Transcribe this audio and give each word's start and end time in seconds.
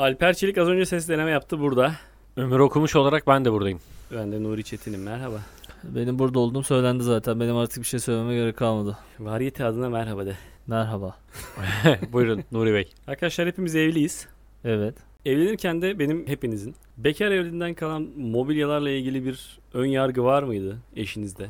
Alper 0.00 0.34
Çelik 0.34 0.58
az 0.58 0.68
önce 0.68 0.86
ses 0.86 1.08
deneme 1.08 1.30
yaptı 1.30 1.60
burada. 1.60 1.92
Ömür 2.36 2.58
okumuş 2.58 2.96
olarak 2.96 3.26
ben 3.26 3.44
de 3.44 3.52
buradayım. 3.52 3.80
Ben 4.14 4.32
de 4.32 4.42
Nuri 4.42 4.64
Çetin'im. 4.64 5.02
Merhaba. 5.02 5.40
Benim 5.84 6.18
burada 6.18 6.38
olduğum 6.38 6.62
söylendi 6.62 7.02
zaten. 7.02 7.40
Benim 7.40 7.56
artık 7.56 7.82
bir 7.82 7.86
şey 7.86 8.00
söylememe 8.00 8.34
gerek 8.34 8.56
kalmadı. 8.56 8.98
Variyete 9.18 9.64
adına 9.64 9.88
merhaba 9.88 10.26
de. 10.26 10.36
Merhaba. 10.66 11.16
Buyurun 12.12 12.44
Nuri 12.52 12.74
Bey. 12.74 12.90
Arkadaşlar 13.06 13.46
hepimiz 13.46 13.76
evliyiz. 13.76 14.28
Evet. 14.64 14.94
Evlenirken 15.24 15.82
de 15.82 15.98
benim 15.98 16.26
hepinizin 16.26 16.74
bekar 16.98 17.30
evliliğinden 17.30 17.74
kalan 17.74 18.02
mobilyalarla 18.16 18.90
ilgili 18.90 19.24
bir 19.24 19.58
ön 19.74 19.86
yargı 19.86 20.24
var 20.24 20.42
mıydı 20.42 20.78
eşinizde? 20.96 21.46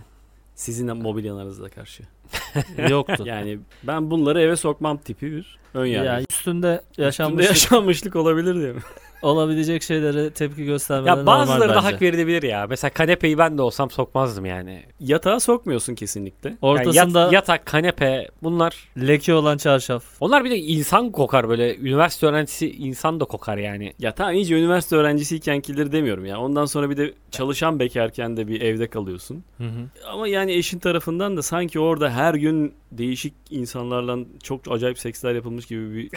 Sizin 0.55 0.97
mobilyalarınıza 0.97 1.69
karşı. 1.69 2.03
Yoktu. 2.91 3.23
Yani 3.27 3.59
ben 3.83 4.11
bunları 4.11 4.41
eve 4.41 4.57
sokmam 4.57 4.99
tipi 4.99 5.33
bir 5.33 5.59
ön 5.75 5.87
yargı. 5.87 6.07
yani 6.07 6.25
üstünde 6.31 6.83
Üstünde 6.91 7.05
yaşanmış 7.05 7.47
yaşanmışlık 7.47 8.17
olabilir 8.17 8.55
diye 8.55 8.73
mi? 8.73 8.81
Olabilecek 9.23 9.83
şeylere 9.83 10.31
tepki 10.31 10.65
göstermeleri 10.65 11.09
Ya 11.09 11.17
normal 11.17 11.39
bazıları 11.39 11.69
da 11.75 11.85
hak 11.85 12.03
verilebilir 12.03 12.43
ya. 12.43 12.67
Mesela 12.69 12.91
kanepeyi 12.91 13.39
ben 13.39 13.59
de 13.59 13.63
olsam 13.63 13.91
sokmazdım 13.91 14.45
yani. 14.47 14.83
Yatağa 15.01 15.41
sokmuyorsun 15.41 15.95
kesinlikle. 15.95 16.49
Yani 16.49 16.59
Ortasında 16.63 17.21
yat- 17.21 17.33
yatak, 17.33 17.67
kanepe 17.67 18.29
bunlar 18.43 18.89
leke 18.99 19.35
olan 19.35 19.57
çarşaf. 19.57 20.05
onlar 20.21 20.45
bir 20.45 20.51
de 20.51 20.59
insan 20.59 21.11
kokar 21.13 21.49
böyle. 21.49 21.77
Üniversite 21.77 22.27
öğrencisi 22.27 22.71
insan 22.73 23.21
da 23.21 23.25
kokar 23.25 23.57
yani. 23.57 23.93
Ya 23.99 24.13
tamam 24.15 24.35
iyice 24.35 24.55
üniversite 24.59 24.97
öğrencisiykenkileri 24.97 25.93
demiyorum 25.93 26.27
ya. 26.27 26.41
Ondan 26.41 26.65
sonra 26.65 26.91
bir 26.91 26.97
de 26.97 27.15
çalışan 27.31 27.79
bekarken 27.81 28.37
de 28.37 28.49
bir 28.49 28.61
evde 28.61 28.87
kalıyorsun. 28.87 29.45
Hı 29.59 29.65
hı. 29.65 30.09
Ama 30.13 30.29
yani 30.29 30.53
eşin 30.53 30.79
tarafından 30.79 31.37
da 31.37 31.43
sanki 31.43 31.81
orada 31.81 32.11
her 32.11 32.35
gün 32.35 32.75
değişik 32.93 33.35
insanlarla 33.51 34.19
çok 34.43 34.61
acayip 34.71 34.99
seksler 34.99 35.35
yapılmış 35.35 35.67
gibi 35.67 35.95
bir 35.95 36.11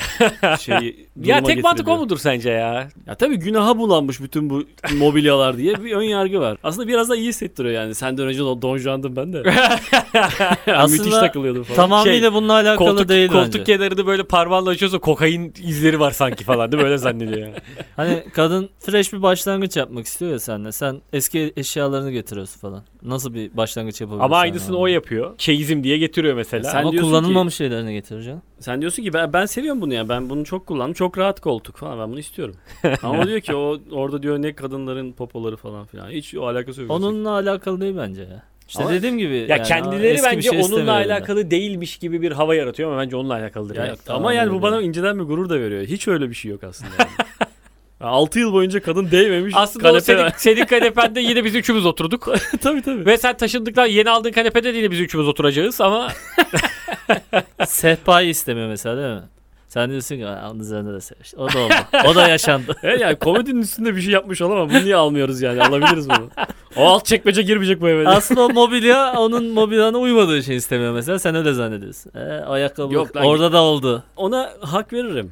şey 0.59 1.07
Ya 1.23 1.43
tek 1.43 1.63
mantık 1.63 1.87
o 1.87 1.97
mudur 1.97 2.17
sence 2.17 2.49
ya? 2.49 2.89
Ya 3.07 3.15
tabii 3.15 3.35
günaha 3.35 3.77
bulanmış 3.77 4.21
bütün 4.21 4.49
bu 4.49 4.63
mobilyalar 4.97 5.57
diye 5.57 5.83
bir 5.83 5.91
ön 5.95 6.03
yargı 6.03 6.39
var. 6.39 6.57
Aslında 6.63 6.87
biraz 6.87 7.09
da 7.09 7.15
iyi 7.15 7.27
hissettiriyor 7.27 7.73
yani. 7.73 7.95
Senden 7.95 8.27
önce 8.27 8.39
Don 8.39 8.77
Juan'dım 8.77 9.15
ben 9.15 9.33
de. 9.33 9.43
Aslında 10.67 10.87
Müthiş 10.87 11.13
takılıyordum 11.13 11.63
falan. 11.63 11.75
Tamamıyla 11.75 12.33
bununla 12.33 12.53
alakalı 12.53 12.77
Koltuk, 12.89 13.09
değil 13.09 13.27
koltuk 13.29 13.53
bence. 13.53 13.63
kenarını 13.63 14.07
böyle 14.07 14.23
parmağınla 14.23 14.69
açıyorsa 14.69 14.99
kokain 14.99 15.53
izleri 15.63 15.99
var 15.99 16.11
sanki 16.11 16.43
falan 16.43 16.71
değil 16.71 16.83
mi? 16.83 16.87
Öyle 16.87 16.97
zannediyor 16.97 17.39
yani. 17.39 17.55
Hani 17.95 18.23
kadın 18.33 18.69
fresh 18.79 19.13
bir 19.13 19.21
başlangıç 19.21 19.77
yapmak 19.77 20.05
istiyor 20.05 20.31
ya 20.31 20.39
seninle. 20.39 20.71
Sen 20.71 21.01
eski 21.13 21.53
eşyalarını 21.57 22.11
getiriyorsun 22.11 22.59
falan. 22.59 22.83
Nasıl 23.01 23.33
bir 23.33 23.57
başlangıç 23.57 24.01
yapabilirsin? 24.01 24.25
Ama 24.25 24.37
aynısını 24.37 24.77
o 24.77 24.87
yapıyor. 24.87 25.37
Çeyizim 25.37 25.83
diye 25.83 25.97
getiriyor 25.97 26.35
mesela. 26.35 26.62
Sen 26.63 26.81
Ama 26.81 26.91
kullanılmamış 26.91 27.55
şeylerini 27.55 27.93
getireceksin. 27.93 28.41
Sen 28.59 28.81
diyorsun 28.81 29.03
ki 29.03 29.13
ben, 29.13 29.33
ben 29.33 29.45
seviyorum 29.45 29.81
bunu 29.81 29.93
ya. 29.93 30.09
Ben 30.09 30.29
bunu 30.29 30.45
çok 30.45 30.65
kullandım. 30.65 30.93
Çok 30.93 31.17
rahat 31.17 31.41
koltuk 31.41 31.77
falan. 31.77 31.99
Ben 31.99 32.11
bunu 32.11 32.19
istiyorum. 32.19 32.55
Ama 33.03 33.27
diyor 33.27 33.39
ki 33.39 33.55
o 33.55 33.79
orada 33.91 34.23
diyor 34.23 34.41
ne 34.41 34.53
kadınların 34.53 35.11
popoları 35.11 35.57
falan 35.57 35.85
filan. 35.85 36.09
Hiç 36.09 36.35
o 36.35 36.47
alakası 36.47 36.81
yok. 36.81 36.91
Onunla 36.91 37.29
alakalı 37.29 37.81
değil 37.81 37.95
bence 37.97 38.21
ya. 38.21 38.43
İşte 38.67 38.83
Ama- 38.83 38.93
dediğim 38.93 39.17
gibi. 39.17 39.35
Ya 39.35 39.45
yani 39.47 39.63
kendileri 39.63 40.17
bence 40.23 40.41
şey 40.41 40.51
onunla 40.51 40.61
istemiyorum 40.61 41.03
ben. 41.05 41.09
alakalı 41.09 41.51
değilmiş 41.51 41.97
gibi 41.97 42.21
bir 42.21 42.31
hava 42.31 42.55
yaratıyor 42.55 42.91
ama 42.91 43.01
bence 43.01 43.15
onunla 43.15 43.33
alakalıdır. 43.33 43.75
Ya, 43.75 43.85
ya. 43.85 43.95
ama 44.07 44.33
yani 44.33 44.53
bu 44.53 44.61
bana 44.61 44.81
inceden 44.81 45.19
bir 45.19 45.23
gurur 45.23 45.49
da 45.49 45.59
veriyor. 45.59 45.83
Hiç 45.83 46.07
öyle 46.07 46.29
bir 46.29 46.35
şey 46.35 46.51
yok 46.51 46.63
aslında. 46.63 46.91
Yani. 46.99 47.09
6 48.03 48.39
yıl 48.39 48.53
boyunca 48.53 48.81
kadın 48.81 49.11
değmemiş. 49.11 49.53
Aslında 49.57 49.83
o 49.87 49.91
kanepe 49.91 50.05
senin, 50.05 50.19
var. 50.23 50.33
senin 50.37 50.65
kanepende 50.65 51.19
yine 51.29 51.43
biz 51.43 51.55
üçümüz 51.55 51.85
oturduk. 51.85 52.27
tabii 52.61 52.81
tabii. 52.81 53.05
Ve 53.05 53.17
sen 53.17 53.37
taşındıktan 53.37 53.85
yeni 53.85 54.09
aldığın 54.09 54.31
kanepede 54.31 54.73
de 54.73 54.77
yine 54.77 54.91
biz 54.91 54.99
üçümüz 54.99 55.27
oturacağız 55.27 55.81
ama 55.81 56.07
Sehpayı 57.65 58.29
istemiyor 58.29 58.67
mesela 58.67 58.97
değil 58.97 59.15
mi? 59.15 59.21
Sen 59.67 59.89
diyorsun 59.89 60.15
ki 60.17 60.27
"Aa, 60.27 60.49
onun 60.51 60.59
üzerinde 60.59 60.93
de 60.93 61.01
sev. 61.01 61.15
İşte 61.23 61.37
O 61.37 61.53
da 61.53 61.59
oldu. 61.59 61.73
o 62.07 62.15
da 62.15 62.27
yaşandı. 62.27 62.75
Evet 62.83 63.01
yani 63.01 63.15
komedinin 63.15 63.61
üstünde 63.61 63.95
bir 63.95 64.01
şey 64.01 64.11
yapmış 64.13 64.41
olamam. 64.41 64.69
Bunu 64.69 64.83
niye 64.83 64.95
almıyoruz 64.95 65.41
yani? 65.41 65.61
Alabiliriz 65.63 66.09
bunu. 66.09 66.29
O 66.75 66.85
alt 66.87 67.05
çekmece 67.05 67.41
girmeyecek 67.41 67.81
bu 67.81 67.89
eve. 67.89 68.07
Aslında 68.09 68.41
o 68.41 68.49
mobilya 68.49 69.13
onun 69.17 69.45
mobilyana 69.45 69.97
uymadığı 69.97 70.37
için 70.37 70.53
istemiyor 70.53 70.93
mesela. 70.93 71.19
Sen 71.19 71.35
öyle 71.35 71.53
zannediyorsun. 71.53 72.11
E, 72.15 72.19
ayakkabı 72.45 72.93
Yok 72.93 73.15
lan. 73.15 73.25
orada 73.25 73.51
da 73.53 73.61
oldu. 73.61 74.03
Ona 74.15 74.49
hak 74.61 74.93
veririm. 74.93 75.31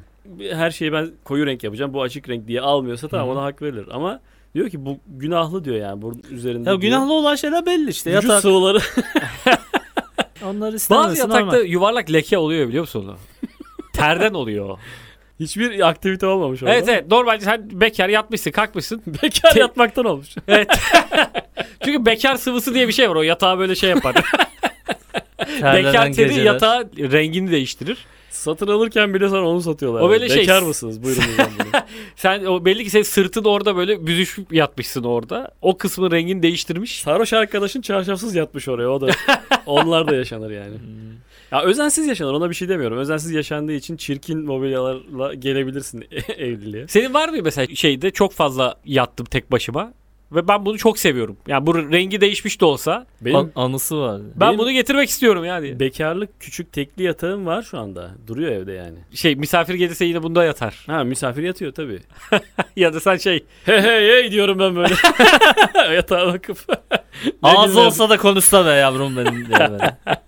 Her 0.53 0.72
şeyi 0.72 0.94
ben 0.94 1.09
koyu 1.24 1.46
renk 1.46 1.64
yapacağım. 1.64 1.94
Bu 1.94 2.02
açık 2.02 2.30
renk 2.30 2.47
diye 2.47 2.62
almıyorsa 2.62 3.08
tamam 3.08 3.28
Hı 3.28 3.31
hı. 3.31 3.36
ona 3.36 3.44
hak 3.44 3.62
verilir. 3.62 3.86
Ama 3.92 4.19
diyor 4.56 4.69
ki 4.69 4.86
bu 4.86 4.97
günahlı 5.08 5.66
diyor 5.66 5.75
yani. 5.75 6.02
Bunun 6.02 6.24
üzerinde 6.31 6.59
Ya 6.69 6.81
diyor. 6.81 6.81
günahlı 6.81 7.14
olan 7.14 7.36
şeyler 7.36 7.66
belli 7.66 7.90
işte. 7.90 8.12
Vücut 8.12 8.24
Yatak. 8.24 8.41
sıvıları. 8.41 8.80
Onları 10.46 10.75
bazı 10.90 11.18
yatakta 11.20 11.41
ama. 11.41 11.58
yuvarlak 11.58 12.14
leke 12.14 12.38
oluyor 12.38 12.68
biliyor 12.68 12.81
musun 12.84 13.06
onu? 13.08 13.18
Terden 13.94 14.34
oluyor. 14.34 14.70
o. 14.70 14.78
Hiçbir 15.40 15.88
aktivite 15.90 16.25
olmamış 16.28 16.64
orada. 16.64 16.74
evet 16.75 16.90
evet 16.90 17.12
normalde 17.12 17.44
sen 17.44 17.81
bekar 17.81 18.09
yatmışsın 18.09 18.52
kalkmışsın. 18.52 19.02
Bekar 19.24 19.52
Te- 19.53 19.59
yatmaktan 19.59 20.06
olmuş. 20.06 20.28
Evet. 20.47 20.68
Çünkü 21.86 22.06
bekar 22.06 22.36
sıvısı 22.36 22.74
diye 22.74 22.88
bir 22.88 22.94
şey 22.94 23.09
var 23.09 23.16
o 23.16 23.22
yatağı 23.22 23.59
böyle 23.59 23.75
şey 23.75 23.90
yapar. 23.90 24.16
terlenen 25.59 25.86
bekar 25.94 26.14
teri 26.14 26.30
geceler. 26.30 26.44
yatağı 26.46 26.90
rengini 26.97 27.52
değiştirir. 27.52 27.97
Satın 28.31 28.68
alırken 28.68 29.14
bile 29.14 29.30
sana 29.30 29.47
onu 29.50 29.62
satıyorlar. 29.62 30.02
O 30.02 30.03
yani. 30.03 30.12
böyle 30.12 30.30
şey- 30.30 30.38
Bekar 30.38 30.62
mısınız? 30.62 31.03
Buyurun 31.03 31.24
bunu. 31.38 31.81
Sen 32.16 32.46
o 32.46 32.66
belli 32.66 32.84
ki 32.84 32.90
senin 32.90 33.03
sırtın 33.03 33.44
orada 33.44 33.75
böyle 33.75 34.08
büzüşüp 34.08 34.53
yatmışsın 34.53 35.03
orada. 35.03 35.52
O 35.62 35.78
kısmın 35.78 36.12
rengini 36.12 36.44
değiştirmiş. 36.44 37.00
Sarhoş 37.02 37.34
arkadaşın 37.34 37.81
çarşafsız 37.81 38.36
yatmış 38.36 38.68
oraya. 38.68 38.90
O 38.90 39.02
da 39.02 39.08
onlar 39.66 40.08
da 40.08 40.16
yaşanır 40.16 40.52
yani. 40.52 40.75
Hmm. 40.75 41.12
Ya 41.52 41.62
özensiz 41.64 42.08
yaşanır 42.08 42.34
ona 42.34 42.50
bir 42.50 42.56
şey 42.56 42.70
demiyorum. 42.70 42.97
Özensiz 42.97 43.31
yaşandığı 43.31 43.74
için 43.74 43.97
çirkin 43.97 44.40
mobilyalarla 44.46 45.34
gelebilirsin 45.34 46.06
evliliğe. 46.38 46.88
Senin 46.88 47.14
var 47.14 47.30
mı 47.30 47.38
mesela 47.44 47.75
şeyde 47.75 48.12
çok 48.12 48.34
fazla 48.34 48.75
yattım 48.86 49.25
tek 49.25 49.52
başıma 49.52 49.94
ve 50.31 50.47
ben 50.47 50.66
bunu 50.66 50.78
çok 50.78 51.00
seviyorum. 51.00 51.38
Yani 51.47 51.66
bu 51.68 51.92
rengi 51.92 52.22
değişmiş 52.22 52.62
de 52.62 52.66
olsa 52.66 53.06
Benim 53.22 53.36
An- 53.36 53.52
anısı 53.56 54.00
var. 54.02 54.22
ben 54.36 54.47
Benim- 54.47 54.59
bunu 54.59 54.72
getirmek 54.72 55.09
istiyorum 55.09 55.46
yani. 55.46 55.80
bekarlık 55.80 56.40
küçük 56.40 56.74
tekli 56.74 57.03
yatağım 57.03 57.46
var 57.46 57.62
şu 57.62 57.80
anda. 57.80 58.12
Duruyor 58.28 58.52
evde 58.52 58.72
yani. 58.72 58.97
Şey 59.14 59.36
misafir 59.36 59.74
gelirse 59.74 60.06
yine 60.06 60.24
bunda 60.24 60.44
yatar. 60.44 60.84
Ha 60.88 61.03
misafir 61.03 61.44
yatıyor 61.44 61.72
tabii. 61.74 62.00
ya 62.75 62.94
da 62.94 63.00
sen 63.00 63.18
şey 63.18 63.44
Hey 63.66 63.81
hey 63.81 64.08
hey 64.08 64.31
diyorum 64.31 64.59
ben 64.59 64.75
böyle. 64.75 64.94
Yatağa 65.96 66.28
bakıp. 66.34 66.58
Ne 67.44 67.50
Ağzı 67.50 67.68
güzel. 67.68 67.86
olsa 67.86 68.09
da 68.09 68.18
konuşsa 68.18 68.66
be 68.66 68.70
yavrum 68.70 69.18
benim 69.18 69.46
diye 69.46 69.59
böyle. 69.72 69.97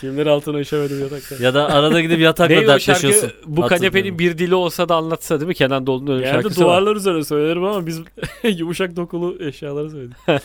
Kimler 0.00 0.26
altına 0.26 0.60
işemedim 0.60 1.00
yatakta. 1.00 1.44
Ya 1.44 1.54
da 1.54 1.68
arada 1.68 2.00
gidip 2.00 2.20
yatakla 2.20 2.54
neydi 2.54 2.70
o 2.70 2.78
şarkı 2.78 3.02
dertleşiyorsun. 3.02 3.32
bu 3.46 3.62
Hatırlıyorum. 3.62 3.68
kanepenin 3.68 4.18
bir 4.18 4.38
dili 4.38 4.54
olsa 4.54 4.88
da 4.88 4.96
anlatsa 4.96 5.40
değil 5.40 5.48
mi? 5.48 5.54
Kenan 5.54 5.86
Doğulu'nun 5.86 6.12
öyle 6.12 6.20
Genelde 6.24 6.42
şarkısı 6.42 6.60
var. 6.60 6.66
duvarlar 6.66 6.96
üzerine 6.96 7.24
söylerim 7.24 7.64
ama 7.64 7.86
biz 7.86 8.00
yumuşak 8.58 8.96
dokulu 8.96 9.36
eşyaları 9.40 9.90
söyledik. 9.90 10.16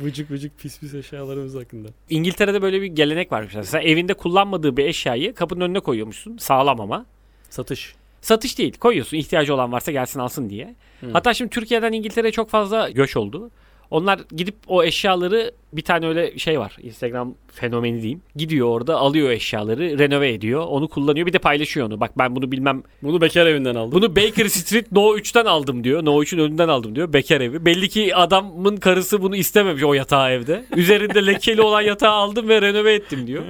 vıcık 0.00 0.30
vıcık 0.30 0.58
pis 0.58 0.80
pis 0.80 0.94
eşyalarımız 0.94 1.54
hakkında. 1.54 1.88
İngiltere'de 2.10 2.62
böyle 2.62 2.82
bir 2.82 2.86
gelenek 2.86 3.32
varmış. 3.32 3.54
Sen 3.62 3.80
evinde 3.80 4.14
kullanmadığı 4.14 4.76
bir 4.76 4.84
eşyayı 4.84 5.34
kapının 5.34 5.60
önüne 5.60 5.80
koyuyormuşsun. 5.80 6.36
Sağlam 6.36 6.80
ama. 6.80 7.06
Satış. 7.50 7.94
Satış 8.20 8.58
değil. 8.58 8.78
Koyuyorsun. 8.78 9.16
ihtiyacı 9.16 9.54
olan 9.54 9.72
varsa 9.72 9.92
gelsin 9.92 10.20
alsın 10.20 10.50
diye. 10.50 10.74
Hı. 11.00 11.06
Hatta 11.12 11.34
şimdi 11.34 11.50
Türkiye'den 11.50 11.92
İngiltere'ye 11.92 12.32
çok 12.32 12.50
fazla 12.50 12.90
göç 12.90 13.16
oldu. 13.16 13.50
Onlar 13.90 14.20
gidip 14.36 14.54
o 14.66 14.84
eşyaları 14.84 15.52
bir 15.72 15.82
tane 15.82 16.06
öyle 16.06 16.38
şey 16.38 16.60
var. 16.60 16.76
Instagram 16.82 17.34
fenomeni 17.52 18.02
diyeyim. 18.02 18.22
Gidiyor 18.36 18.68
orada 18.68 18.96
alıyor 18.96 19.30
eşyaları, 19.30 19.98
renove 19.98 20.32
ediyor. 20.32 20.64
Onu 20.68 20.88
kullanıyor. 20.88 21.26
Bir 21.26 21.32
de 21.32 21.38
paylaşıyor 21.38 21.86
onu. 21.86 22.00
Bak 22.00 22.18
ben 22.18 22.36
bunu 22.36 22.52
bilmem. 22.52 22.82
Bunu 23.02 23.20
bekar 23.20 23.46
evinden 23.46 23.74
aldım. 23.74 23.92
Bunu 23.92 24.16
Baker 24.16 24.46
Street 24.46 24.92
No 24.92 25.16
3'ten 25.16 25.44
aldım 25.44 25.84
diyor. 25.84 26.04
No 26.04 26.22
3'ün 26.22 26.38
önünden 26.38 26.68
aldım 26.68 26.96
diyor. 26.96 27.12
Bekar 27.12 27.40
evi. 27.40 27.64
Belli 27.64 27.88
ki 27.88 28.16
adamın 28.16 28.76
karısı 28.76 29.22
bunu 29.22 29.36
istememiş 29.36 29.82
o 29.82 29.94
yatağı 29.94 30.30
evde. 30.30 30.64
Üzerinde 30.76 31.26
lekeli 31.26 31.62
olan 31.62 31.82
yatağı 31.82 32.12
aldım 32.12 32.48
ve 32.48 32.62
renove 32.62 32.94
ettim 32.94 33.26
diyor. 33.26 33.42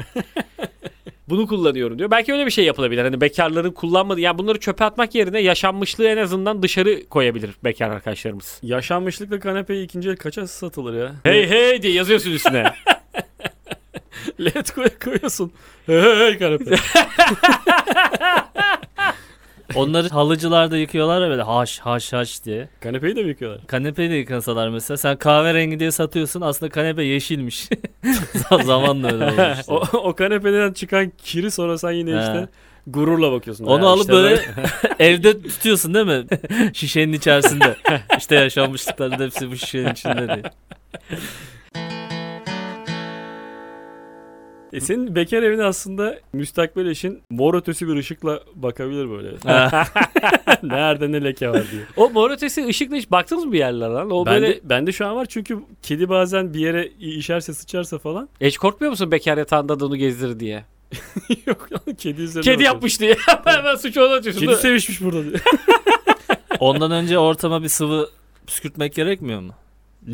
Bunu 1.28 1.46
kullanıyorum 1.46 1.98
diyor. 1.98 2.10
Belki 2.10 2.32
öyle 2.32 2.46
bir 2.46 2.50
şey 2.50 2.64
yapılabilir. 2.64 3.02
Hani 3.02 3.20
bekarların 3.20 3.72
kullanmadığı 3.72 4.20
yani 4.20 4.38
bunları 4.38 4.60
çöpe 4.60 4.84
atmak 4.84 5.14
yerine 5.14 5.40
yaşanmışlığı 5.40 6.08
en 6.08 6.16
azından 6.16 6.62
dışarı 6.62 7.08
koyabilir 7.08 7.50
bekar 7.64 7.90
arkadaşlarımız. 7.90 8.60
Yaşanmışlıkla 8.62 9.40
kanepeyi 9.40 9.84
ikinci 9.84 10.08
el 10.08 10.16
kaça 10.16 10.46
satılır 10.46 10.98
ya? 10.98 11.14
Hey 11.22 11.48
hey 11.48 11.82
diye 11.82 11.92
yazıyorsun 11.92 12.30
üstüne. 12.30 12.64
Let 14.40 14.70
koy 14.70 14.88
koyuyorsun. 15.04 15.52
Hey 15.86 16.00
hey 16.00 16.16
hey 16.16 16.38
kanepe. 16.38 16.76
Onları 19.74 20.08
halıcılarda 20.08 20.76
yıkıyorlar 20.76 21.20
ya 21.22 21.28
böyle 21.30 21.42
haş 21.42 21.78
haş 21.78 22.12
haş 22.12 22.44
diye. 22.44 22.68
Kanepeyi 22.80 23.16
de 23.16 23.22
mi 23.22 23.28
yıkıyorlar? 23.28 23.66
Kanepeyi 23.66 24.10
de 24.10 24.14
yıkasalar 24.14 24.68
mesela. 24.68 24.96
Sen 24.96 25.16
kahverengi 25.16 25.80
diye 25.80 25.90
satıyorsun. 25.90 26.40
Aslında 26.40 26.70
kanepe 26.70 27.02
yeşilmiş. 27.04 27.68
Zamanla 28.64 29.12
öyle 29.12 29.24
olmuş. 29.24 29.58
işte. 29.60 29.72
O, 29.72 29.76
o 29.98 30.14
kanepeden 30.14 30.72
çıkan 30.72 31.12
kiri 31.24 31.50
sonra 31.50 31.78
sen 31.78 31.90
yine 31.92 32.10
He. 32.14 32.20
işte 32.20 32.48
gururla 32.86 33.32
bakıyorsun. 33.32 33.64
Onu 33.64 33.86
alıp 33.88 34.00
işte 34.00 34.12
böyle 34.12 34.40
evde 34.98 35.42
tutuyorsun 35.42 35.94
değil 35.94 36.06
mi? 36.06 36.24
Şişenin 36.74 37.12
içerisinde. 37.12 37.76
işte 38.18 38.34
yaşanmışlıkların 38.34 39.24
hepsi 39.24 39.50
bu 39.50 39.56
şişenin 39.56 39.92
içinde 39.92 40.28
diye. 40.28 40.42
E 44.72 44.80
senin 44.80 45.14
bekar 45.14 45.42
evine 45.42 45.64
aslında 45.64 46.18
müstakbel 46.32 46.86
eşin 46.86 47.22
mor 47.30 47.54
ötesi 47.54 47.88
bir 47.88 47.96
ışıkla 47.96 48.40
bakabilir 48.54 49.10
böyle. 49.10 49.28
Nerede 50.62 51.12
ne 51.12 51.24
leke 51.24 51.48
var 51.48 51.64
diye. 51.72 51.82
O 51.96 52.10
mor 52.10 52.30
ötesi 52.30 52.66
ışıkla 52.66 52.96
hiç 52.96 53.10
baktınız 53.10 53.44
mı 53.44 53.52
bir 53.52 53.58
yerlere 53.58 53.90
lan? 53.92 54.10
O 54.10 54.26
Bende, 54.26 54.42
böyle 54.42 54.60
bende 54.64 54.92
şu 54.92 55.06
an 55.06 55.16
var 55.16 55.26
çünkü 55.26 55.58
kedi 55.82 56.08
bazen 56.08 56.54
bir 56.54 56.60
yere 56.60 56.86
işerse 57.00 57.54
sıçarsa 57.54 57.98
falan. 57.98 58.28
hiç 58.40 58.58
korkmuyor 58.58 58.90
musun 58.90 59.10
bekar 59.10 59.38
yatağında 59.38 59.80
da 59.80 59.86
onu 59.86 59.96
gezdir 59.96 60.40
diye? 60.40 60.64
Yok 61.46 61.72
lan 61.72 61.94
kedi 61.94 62.22
üzerine 62.22 62.44
Kedi 62.44 62.54
bakıyor. 62.54 62.72
yapmış 62.74 63.00
diye. 63.00 63.16
Hemen 63.44 63.74
suçu 63.76 64.04
ona 64.04 64.14
atıyorsun. 64.14 64.40
Kedi 64.40 64.54
sevişmiş 64.56 65.00
burada 65.00 65.24
diye. 65.24 65.34
Ondan 66.60 66.90
önce 66.90 67.18
ortama 67.18 67.62
bir 67.62 67.68
sıvı 67.68 68.10
püskürtmek 68.46 68.94
gerekmiyor 68.94 69.40
mu? 69.40 69.52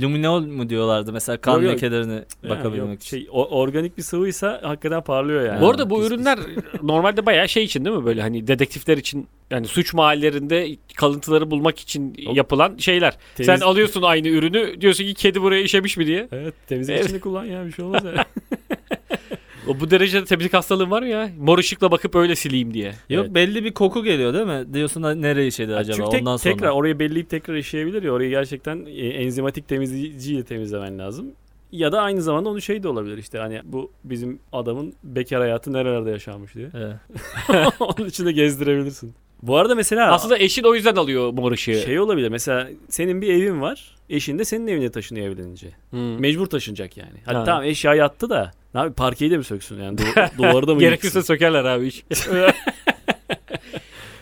Luminol 0.03 0.41
mu 0.47 0.69
diyorlardı 0.69 1.12
mesela 1.12 1.37
kan 1.37 1.53
Yok, 1.55 1.62
yok. 1.62 1.73
lekelerine 1.73 2.12
Yani 2.12 2.25
bakabilmek 2.50 2.89
yok, 2.89 3.03
için. 3.03 3.17
Şey, 3.17 3.29
o- 3.31 3.59
organik 3.61 3.99
bir 3.99 4.03
sıvıysa 4.03 4.61
hakikaten 4.62 5.03
parlıyor 5.03 5.47
yani. 5.47 5.61
Bu 5.61 5.71
arada 5.71 5.91
bu 5.91 5.94
Pis 6.00 6.09
pis. 6.09 6.17
ürünler 6.17 6.39
normalde 6.83 7.27
bayağı 7.27 7.49
şey 7.49 7.65
için 7.65 7.85
değil 7.85 7.97
mi 7.97 8.05
böyle 8.05 8.23
hani 8.23 8.47
dedektifler 8.47 8.97
için 8.97 9.27
yani 9.50 9.67
suç 9.67 9.94
mahallelerinde 9.94 10.77
kalıntıları 10.97 11.50
bulmak 11.50 11.79
için 11.79 12.15
Yok. 12.19 12.37
yapılan 12.37 12.77
şeyler. 12.77 13.17
Temiz- 13.37 13.47
Sen 13.47 13.61
alıyorsun 13.61 14.03
aynı 14.03 14.29
ürünü 14.29 14.81
diyorsun 14.81 15.05
ki 15.05 15.15
kedi 15.15 15.43
buraya 15.43 15.62
işemiş 15.62 15.97
mi 15.97 16.06
diye. 16.06 16.29
Evet 16.33 16.55
temizlik 16.67 16.95
Evet. 16.97 17.05
içinde 17.05 17.21
kullan 17.21 17.45
ya 17.45 17.67
bir 17.67 17.73
şey 17.73 17.85
olmaz 17.85 18.05
ya. 18.05 18.25
O 19.69 19.81
bu 19.81 19.91
derecede 19.91 20.25
temizlik 20.25 20.55
hastalığın 20.55 20.91
var 20.91 21.03
mı 21.03 21.09
ya? 21.09 21.31
Mor 21.38 21.59
ışıkla 21.59 21.91
bakıp 21.91 22.14
öyle 22.14 22.37
sileyim 22.37 22.75
diye. 22.75 22.93
Yok 23.09 23.25
Evet. 23.25 23.35
belli 23.35 23.64
bir 23.64 23.73
koku 23.75 24.05
geliyor 24.05 24.35
değil 24.35 24.47
mi? 24.47 24.75
Diyorsun 24.75 25.03
ha, 25.03 25.14
nereye 25.14 25.47
işedi 25.47 25.75
acaba 25.76 25.97
Çünkü 25.97 26.11
tek- 26.11 26.20
ondan 26.20 26.37
sonra. 26.37 26.55
tekrar 26.55 26.70
orayı 26.70 26.99
belleyip 26.99 27.31
tekrar 27.31 27.55
işleyebilir 27.55 28.03
ya. 28.03 28.12
Orayı 28.12 28.31
gerçekten 28.31 28.87
e, 28.87 29.06
enzimatik 29.09 29.69
temizleyiciyle 29.69 30.44
temizlemen 30.44 30.99
lazım. 30.99 31.26
Ya 31.73 31.93
da 31.93 32.00
aynı 32.03 32.23
zamanda 32.23 32.49
onun 32.49 32.59
şey 32.59 32.82
de 32.82 32.88
olabilir 32.88 33.19
işte 33.19 33.38
hani 33.38 33.61
bu 33.64 33.91
bizim 34.05 34.38
adamın 34.53 34.93
bekar 35.05 35.41
hayatı 35.41 35.73
nerelerde 35.73 36.11
yaşanmış 36.11 36.55
diye. 36.55 36.69
Evet. 36.75 36.97
onun 37.81 38.09
içinde 38.09 38.32
gezdirebilirsin. 38.32 39.14
Bu 39.43 39.56
arada 39.56 39.75
mesela 39.75 40.12
Aslında 40.12 40.39
eşin 40.39 40.65
o 40.65 40.75
yüzden 40.75 40.97
alıyor 40.97 41.33
mor 41.33 41.53
ışığı. 41.53 41.83
şey 41.83 42.00
olabilir 42.00 42.29
mesela 42.29 42.69
senin 42.89 43.23
bir 43.23 43.29
evin 43.29 43.61
var. 43.61 43.97
Eşin 44.11 44.39
de 44.39 44.44
senin 44.44 44.67
evine 44.67 44.91
taşınıyor 44.91 45.27
evlenince. 45.27 45.67
Hmm. 45.91 46.21
Mecbur 46.21 46.47
taşınacak 46.47 46.97
yani. 46.97 47.21
Hadi 47.25 47.37
Ha. 47.37 47.44
tamam 47.44 47.65
eşya 47.65 47.94
yattı 47.94 48.31
da 48.31 48.53
ne 48.75 48.81
abi 48.81 48.93
parkeyi 48.93 49.31
de 49.31 49.37
mi 49.39 49.44
söksün 49.44 49.83
yani 49.83 49.99
Du- 49.99 50.39
duvarı 50.39 50.67
da 50.69 50.75
mı 50.75 50.81
Gerekirse 50.81 51.06
yıksın? 51.19 51.21
sökerler 51.35 51.65
abi 51.65 51.87
hiç. 51.87 52.05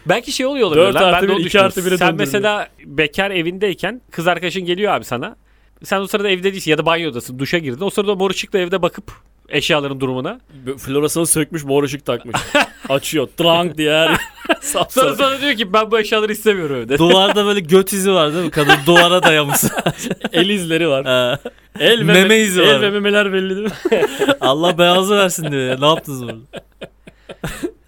Belki 0.07 0.33
şey 0.33 0.47
oluyor 0.47 0.67
olabilir 0.69 0.85
Dört 0.85 0.95
lan. 0.95 1.03
artı 1.03 1.17
Ben 1.17 1.23
de 1.23 1.29
bir, 1.29 1.33
onu 1.41 1.47
iki 1.47 1.61
artı 1.61 1.87
bire 1.87 1.99
Sen 1.99 2.15
mesela 2.15 2.69
bekar 2.85 3.31
evindeyken 3.31 4.01
kız 4.11 4.27
arkadaşın 4.27 4.63
geliyor 4.65 4.93
abi 4.93 5.05
sana. 5.05 5.37
Sen 5.83 6.01
o 6.01 6.07
sırada 6.07 6.31
evde 6.31 6.53
değilsin 6.53 6.71
ya 6.71 6.79
da 6.79 6.87
banyodasın 6.87 7.39
duşa 7.39 7.59
girdin. 7.59 7.81
O 7.85 7.91
sırada 7.91 8.15
mor 8.15 8.31
ışıkla 8.31 8.59
evde 8.59 8.83
bakıp 8.83 9.13
eşyaların 9.51 10.01
durumuna. 10.01 10.41
Böyle 10.67 10.79
Floresanı 10.79 11.27
sökmüş 11.27 11.65
mor 11.65 11.83
ışık 11.85 12.05
takmış. 12.07 12.37
Açıyor. 12.89 13.29
Trank 13.37 13.79
diye 13.79 13.93
her 13.93 14.11
yer. 14.11 14.21
Sonra 14.61 15.15
sana 15.17 15.41
diyor 15.41 15.55
ki 15.55 15.73
ben 15.73 15.91
bu 15.91 15.99
eşyaları 15.99 16.33
istemiyorum 16.33 16.77
evde. 16.77 16.99
Duvarda 16.99 17.45
böyle 17.45 17.61
göt 17.61 17.93
izi 17.93 18.13
var 18.13 18.33
değil 18.35 18.45
mi? 18.45 18.51
Kadın 18.51 18.75
duvara 18.87 19.23
dayamış. 19.23 19.61
El 20.33 20.49
izleri 20.49 20.89
var. 20.89 21.05
Ha. 21.05 21.39
El 21.81 21.99
ve 22.01 22.05
Meme 22.05 22.37
izi 22.39 22.63
El 22.63 22.75
var. 22.75 22.83
ve 22.83 22.91
memeler 22.91 23.33
belli 23.33 23.57
değil 23.57 23.69
mi? 23.69 24.07
Allah 24.41 24.79
beyazı 24.79 25.17
versin 25.17 25.51
diyor 25.53 25.63
ya. 25.71 25.79
Ne 25.79 25.87
yaptınız 25.87 26.23
burada? 26.23 26.37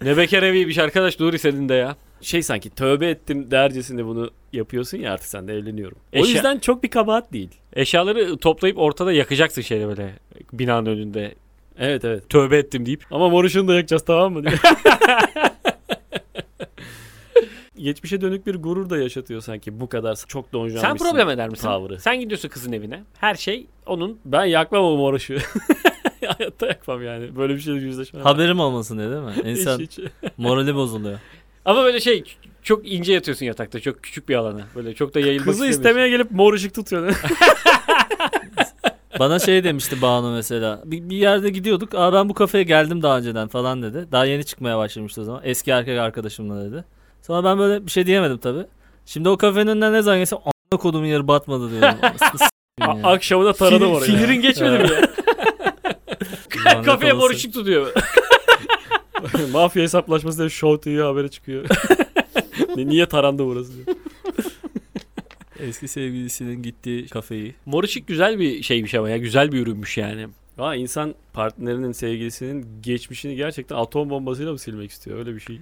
ne 0.01 0.17
bekar 0.17 0.43
eviymiş 0.43 0.77
arkadaş 0.77 1.19
Nuri 1.19 1.39
senin 1.39 1.69
de 1.69 1.73
ya. 1.73 1.95
Şey 2.21 2.43
sanki 2.43 2.69
tövbe 2.69 3.09
ettim 3.09 3.51
dercesinde 3.51 4.05
bunu 4.05 4.29
yapıyorsun 4.53 4.97
ya 4.97 5.13
artık 5.13 5.27
sen 5.27 5.47
de 5.47 5.53
evleniyorum. 5.53 5.97
O 6.13 6.17
Eşya- 6.17 6.33
yüzden 6.33 6.59
çok 6.59 6.83
bir 6.83 6.89
kabahat 6.89 7.33
değil. 7.33 7.49
Eşyaları 7.73 8.37
toplayıp 8.37 8.77
ortada 8.77 9.13
yakacaksın 9.13 9.61
şeyle 9.61 9.87
böyle 9.87 10.13
binanın 10.53 10.85
önünde. 10.85 11.35
Evet 11.79 12.05
evet. 12.05 12.29
Tövbe 12.29 12.57
ettim 12.57 12.85
deyip. 12.85 13.05
Ama 13.11 13.29
mor 13.29 13.43
ışığını 13.43 13.67
da 13.67 13.75
yakacağız 13.75 14.05
tamam 14.05 14.33
mı 14.33 14.43
diye. 14.43 14.53
Geçmişe 17.77 18.21
dönük 18.21 18.47
bir 18.47 18.55
gurur 18.55 18.89
da 18.89 18.97
yaşatıyor 18.97 19.41
sanki 19.41 19.79
bu 19.79 19.89
kadar 19.89 20.19
çok 20.27 20.53
donjanmışsın. 20.53 20.87
Sen 20.87 20.97
problem 20.97 21.29
eder 21.29 21.49
misin? 21.49 21.63
tavrı. 21.63 21.99
Sen 21.99 22.19
gidiyorsun 22.19 22.49
kızın 22.49 22.71
evine. 22.71 23.03
Her 23.17 23.35
şey 23.35 23.67
onun 23.85 24.19
Ben 24.25 24.45
yakmam 24.45 24.83
o 24.85 24.97
mor 24.97 25.13
ışığı. 25.13 25.37
Hayatta 26.37 26.67
yakmam 26.67 27.03
yani. 27.03 27.35
Böyle 27.35 27.55
bir 27.55 27.59
şeyle 27.59 27.79
yüzleşmem. 27.79 28.23
Haberim 28.23 28.59
olmasın 28.59 28.97
diye 28.97 29.09
değil 29.09 29.21
mi? 29.21 29.31
Hiç, 29.35 29.45
İnsan 29.45 29.79
hiç. 29.79 29.99
morali 30.37 30.75
bozuluyor. 30.75 31.19
Ama 31.65 31.83
böyle 31.83 31.99
şey 31.99 32.23
çok 32.63 32.91
ince 32.91 33.13
yatıyorsun 33.13 33.45
yatakta. 33.45 33.79
Çok 33.79 34.03
küçük 34.03 34.29
bir 34.29 34.35
alana. 34.35 34.67
Böyle 34.75 34.93
çok 34.93 35.13
da 35.13 35.19
yayılmak 35.19 35.45
Kızı 35.45 35.67
istemeye 35.67 36.09
gelip 36.09 36.31
mor 36.31 36.53
ışık 36.53 36.73
tutuyor. 36.73 37.21
Bana 39.19 39.39
şey 39.39 39.63
demişti 39.63 40.01
Banu 40.01 40.31
mesela. 40.33 40.81
Bir, 40.85 41.09
bir 41.09 41.17
yerde 41.17 41.49
gidiyorduk. 41.49 41.95
Aa 41.95 42.13
ben 42.13 42.29
bu 42.29 42.33
kafeye 42.33 42.63
geldim 42.63 43.01
daha 43.01 43.17
önceden 43.17 43.47
falan 43.47 43.83
dedi. 43.83 44.07
Daha 44.11 44.25
yeni 44.25 44.43
çıkmaya 44.45 44.77
başlamıştı 44.77 45.21
o 45.21 45.23
zaman. 45.23 45.41
Eski 45.43 45.71
erkek 45.71 45.99
arkadaşımla 45.99 46.65
dedi. 46.71 46.83
Sonra 47.21 47.43
ben 47.43 47.59
böyle 47.59 47.85
bir 47.85 47.91
şey 47.91 48.05
diyemedim 48.05 48.37
tabii. 48.37 48.65
Şimdi 49.05 49.29
o 49.29 49.37
kafenin 49.37 49.67
önünden 49.67 49.93
ne 49.93 50.01
zaman 50.01 50.19
geçsem 50.19 50.39
a**ına 50.45 50.79
kodumun 50.79 51.05
yeri 51.05 51.27
batmadı 51.27 51.71
diyorum. 51.71 51.97
Anasını 52.01 52.37
s**eyim 52.39 52.97
ya. 53.03 53.09
Akşamı 53.09 53.53
taradım 53.53 53.81
Sinir- 53.81 53.97
oraya. 53.97 54.05
Sinirin 54.05 54.41
geçmedi 54.41 54.71
mi 54.83 54.89
ya? 54.91 55.01
Lanet 56.65 56.85
Kafeye 56.85 57.13
mor 57.13 57.19
olası. 57.23 57.35
ışık 57.35 57.53
tutuyor. 57.53 57.87
Mafya 59.53 59.83
hesaplaşması 59.83 60.37
diye 60.39 60.49
Show 60.49 60.91
TV 60.97 61.01
haberi 61.03 61.31
çıkıyor. 61.31 61.65
Ni- 62.75 62.89
Niye 62.89 63.05
tarandı 63.05 63.45
burası 63.45 63.73
diye. 63.75 63.95
Eski 65.67 65.87
sevgilisinin 65.87 66.63
gittiği 66.63 67.07
kafeyi. 67.07 67.55
Mor 67.65 67.83
ışık 67.83 68.07
güzel 68.07 68.39
bir 68.39 68.63
şeymiş 68.63 68.95
ama 68.95 69.09
ya. 69.09 69.17
Güzel 69.17 69.51
bir 69.51 69.59
ürünmüş 69.59 69.97
yani. 69.97 70.27
Aa, 70.57 70.75
insan 70.75 71.15
partnerinin 71.33 71.91
sevgilisinin 71.91 72.67
geçmişini 72.81 73.35
gerçekten 73.35 73.75
atom 73.75 74.09
bombasıyla 74.09 74.51
mı 74.51 74.59
silmek 74.59 74.91
istiyor? 74.91 75.17
Öyle 75.17 75.35
bir 75.35 75.39
şey. 75.39 75.59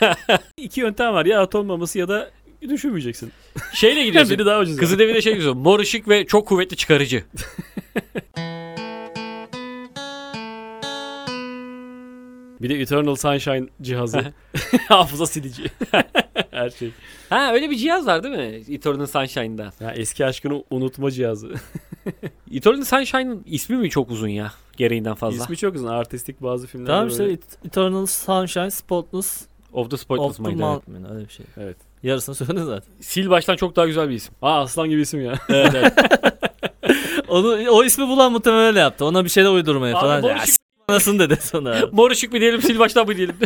İki 0.56 0.80
yöntem 0.80 1.12
var. 1.12 1.26
Ya 1.26 1.40
atom 1.42 1.68
bombası 1.68 1.98
ya 1.98 2.08
da 2.08 2.30
düşünmeyeceksin. 2.68 3.32
Şeyle 3.72 4.04
gidiyorsun. 4.06 4.34
Biri 4.38 4.46
daha 4.46 4.60
ucuz. 4.60 4.76
Kızın 4.76 4.98
evine 4.98 5.20
şey 5.20 5.34
diyorsun. 5.40 5.58
Mor 5.58 5.80
ışık 5.80 6.08
ve 6.08 6.26
çok 6.26 6.48
kuvvetli 6.48 6.76
çıkarıcı. 6.76 7.24
Bir 12.62 12.68
de 12.70 12.80
Eternal 12.80 13.14
Sunshine 13.14 13.66
cihazı. 13.82 14.32
Hafıza 14.88 15.26
silici. 15.26 15.64
Her 16.56 16.70
şey. 16.70 16.90
Ha 17.30 17.52
öyle 17.52 17.70
bir 17.70 17.76
cihaz 17.76 18.06
var 18.06 18.22
değil 18.22 18.34
mi? 18.36 18.74
Eternal 18.74 19.06
Sunshine'da. 19.06 19.72
Ya 19.80 19.90
eski 19.90 20.26
aşkını 20.26 20.64
unutma 20.70 21.10
cihazı. 21.10 21.50
Eternal 22.52 22.84
Sunshine'ın 22.84 23.42
ismi 23.46 23.76
mi 23.76 23.90
çok 23.90 24.10
uzun 24.10 24.28
ya? 24.28 24.52
Gereğinden 24.76 25.14
fazla. 25.14 25.42
İsmi 25.44 25.56
çok 25.56 25.74
uzun. 25.74 25.86
Artistik 25.86 26.42
bazı 26.42 26.66
filmlerde 26.66 26.92
Tamam 26.92 27.08
işte 27.08 27.22
böyle. 27.22 27.32
Et- 27.32 27.58
Eternal 27.66 28.06
Sunshine 28.06 28.70
Spotless 28.70 29.42
Of 29.72 29.90
the 29.90 29.96
Spotless 29.96 30.30
of 30.30 30.36
the 30.36 30.42
mıydı? 30.42 30.58
Mountain 30.58 31.14
öyle 31.14 31.24
bir 31.28 31.32
şey. 31.32 31.46
Evet. 31.56 31.76
Yarısını 32.02 32.34
söyledi 32.34 32.64
zaten. 32.64 32.92
Sil 33.10 33.26
baştan 33.30 33.56
çok 33.56 33.76
daha 33.76 33.86
güzel 33.86 34.08
bir 34.08 34.14
isim. 34.14 34.34
Aa 34.42 34.60
aslan 34.60 34.88
gibi 34.90 35.00
isim 35.00 35.20
ya. 35.20 35.34
Onu 37.28 37.70
o 37.70 37.84
ismi 37.84 38.08
bulan 38.08 38.32
muhtemelen 38.32 38.64
öyle 38.66 38.78
yaptı. 38.80 39.04
Ona 39.04 39.24
bir 39.24 39.30
şeyler 39.30 39.50
uydurmaya 39.50 39.96
Abi 39.96 40.00
falan. 40.00 40.22
Ya, 40.22 40.36
ışık, 40.36 40.48
s- 40.48 40.56
Anasını 40.88 41.18
dedi 41.18 41.38
sonra. 41.42 41.80
mor 41.92 42.10
ışık 42.10 42.32
mı 42.32 42.40
diyelim 42.40 42.62
sil 42.66 42.78
baştan 42.78 43.06
mı 43.06 43.16
diyelim? 43.16 43.36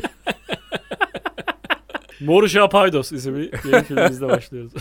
Mor 2.20 2.42
Uşağı 2.42 2.70
Paydos 2.70 3.12
isimli 3.12 3.50
yeni 3.72 3.82
filmimizde 3.84 4.28
başlıyoruz. 4.28 4.72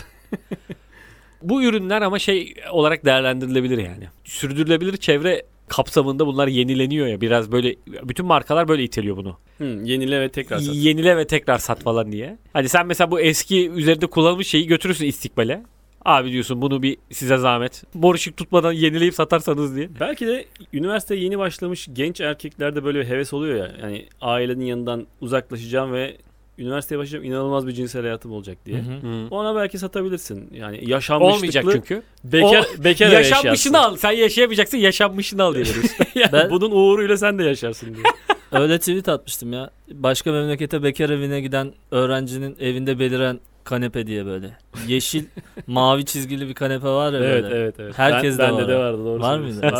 Bu 1.42 1.62
ürünler 1.62 2.02
ama 2.02 2.18
şey 2.18 2.54
olarak 2.70 3.04
değerlendirilebilir 3.04 3.78
yani. 3.78 4.04
Sürdürülebilir 4.24 4.96
çevre 4.96 5.42
kapsamında 5.68 6.26
bunlar 6.26 6.48
yenileniyor 6.48 7.06
ya. 7.06 7.20
Biraz 7.20 7.52
böyle 7.52 7.76
bütün 8.02 8.26
markalar 8.26 8.68
böyle 8.68 8.84
iteliyor 8.84 9.16
bunu. 9.16 9.38
Hı, 9.58 9.64
yenile 9.64 10.20
ve 10.20 10.28
tekrar 10.28 10.58
sat. 10.58 10.74
Yenile 10.74 11.16
ve 11.16 11.26
tekrar 11.26 11.58
sat 11.58 11.82
falan 11.82 12.12
diye. 12.12 12.38
Hani 12.52 12.68
sen 12.68 12.86
mesela 12.86 13.10
bu 13.10 13.20
eski 13.20 13.70
üzerinde 13.70 14.06
kullanılmış 14.06 14.48
şeyi 14.48 14.66
götürürsün 14.66 15.06
istikbale. 15.06 15.62
Abi 16.04 16.32
diyorsun 16.32 16.62
bunu 16.62 16.82
bir 16.82 16.96
size 17.10 17.36
zahmet. 17.36 17.84
Mor 17.94 18.14
ışık 18.14 18.36
tutmadan 18.36 18.72
yenileyip 18.72 19.14
satarsanız 19.14 19.76
diye. 19.76 19.88
Belki 20.00 20.26
de 20.26 20.44
üniversiteye 20.72 21.20
yeni 21.20 21.38
başlamış 21.38 21.88
genç 21.92 22.20
erkeklerde 22.20 22.84
böyle 22.84 23.00
bir 23.00 23.06
heves 23.06 23.32
oluyor 23.32 23.56
ya. 23.56 23.72
Yani 23.82 24.06
ailenin 24.20 24.64
yanından 24.64 25.06
uzaklaşacağım 25.20 25.92
ve 25.92 26.16
üniversiteye 26.60 26.98
başlayacağım 26.98 27.24
inanılmaz 27.24 27.66
bir 27.66 27.72
cinsel 27.72 28.02
hayatım 28.02 28.32
olacak 28.32 28.58
diye. 28.66 28.78
Hı 28.78 29.06
hı. 29.06 29.26
Ona 29.30 29.56
belki 29.56 29.78
satabilirsin. 29.78 30.50
Yani 30.54 30.90
yaşanmışlıklı. 30.90 31.36
Olmayacak 31.36 31.64
çünkü. 31.72 32.02
Bekar, 32.24 32.66
bekar 32.84 33.06
ev 33.06 33.12
Yaşanmışını 33.12 33.78
al. 33.80 33.96
Sen 33.96 34.10
yaşayamayacaksın 34.10 34.78
yaşanmışını 34.78 35.42
al 35.42 35.54
diyoruz. 35.54 35.74
Yani 36.14 36.32
Ben- 36.32 36.50
Bunun 36.50 36.70
uğruyla 36.70 37.16
sen 37.16 37.38
de 37.38 37.44
yaşarsın 37.44 37.94
diye. 37.94 38.04
Öyle 38.62 38.78
tweet 38.78 39.08
atmıştım 39.08 39.52
ya. 39.52 39.70
Başka 39.90 40.32
memlekete 40.32 40.82
bekar 40.82 41.10
evine 41.10 41.40
giden 41.40 41.72
öğrencinin 41.90 42.56
evinde 42.60 42.98
beliren 42.98 43.40
kanepe 43.64 44.06
diye 44.06 44.26
böyle. 44.26 44.56
Yeşil, 44.86 45.24
mavi 45.66 46.04
çizgili 46.04 46.48
bir 46.48 46.54
kanepe 46.54 46.88
var 46.88 47.12
ya 47.12 47.18
evet 47.18 47.44
böyle. 47.44 47.56
evet 47.56 47.74
evet. 47.78 47.98
Herkes 47.98 48.38
ben, 48.38 48.48
de 48.48 48.58
bende 48.58 48.62
var. 48.62 48.68
de 48.68 48.76
vardı 48.78 49.04
doğru 49.04 49.22
Var 49.22 49.38
mıydı? 49.38 49.72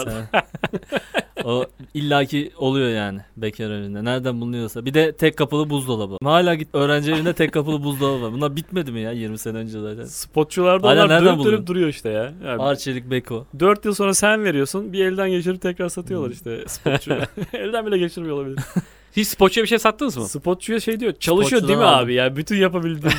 O 1.45 1.65
illaki 1.95 2.51
oluyor 2.59 2.89
yani 2.91 3.21
bekar 3.37 3.71
evinde. 3.71 4.05
Nereden 4.05 4.41
bulunuyorsa. 4.41 4.85
Bir 4.85 4.95
de 4.95 5.13
tek 5.13 5.37
kapılı 5.37 5.71
buzdolabı. 5.71 6.17
Hala 6.25 6.55
git 6.55 6.69
öğrenci 6.73 7.13
evinde 7.13 7.33
tek 7.33 7.53
kapılı 7.53 7.83
buzdolabı 7.85 8.23
var. 8.23 8.33
Bunlar 8.33 8.57
bitmedi 8.57 8.93
mi 8.93 9.01
ya 9.01 9.13
20 9.13 9.39
sene 9.39 9.59
önce 9.59 9.81
zaten? 9.81 10.05
Spotçularda 10.05 10.89
Hala 10.89 11.05
onlar 11.05 11.09
nereden 11.21 11.35
dönüp 11.39 11.45
dönüp 11.53 11.67
duruyor 11.67 11.89
işte 11.89 12.09
ya. 12.11 12.33
Yani 12.45 12.63
Arçelik 12.63 13.11
Beko. 13.11 13.47
4 13.61 13.85
yıl 13.85 13.95
sonra 13.95 14.15
sen 14.15 14.45
veriyorsun. 14.45 14.93
Bir 14.93 15.05
elden 15.05 15.31
geçirip 15.31 15.63
tekrar 15.63 15.89
satıyorlar 15.89 16.29
Hmm. 16.29 16.35
işte 16.35 16.65
spotçu. 16.67 17.15
elden 17.53 17.87
bile 17.87 17.99
geçirmiyor 17.99 18.37
olabilir. 18.37 18.59
Hiç 19.17 19.29
spotçuya 19.29 19.65
bir 19.65 19.69
şey 19.69 19.79
sattınız 19.79 20.17
mı? 20.17 20.29
Spotçuya 20.29 20.81
şey 20.81 21.01
diyor. 21.01 21.13
Çalışıyor 21.21 21.63
değil 21.63 21.79
mi 21.79 21.85
Spotçudan 21.85 22.05
abi? 22.05 22.15
Yani 22.15 22.37
bütün 22.37 22.57
yapabildiğim. 22.57 23.17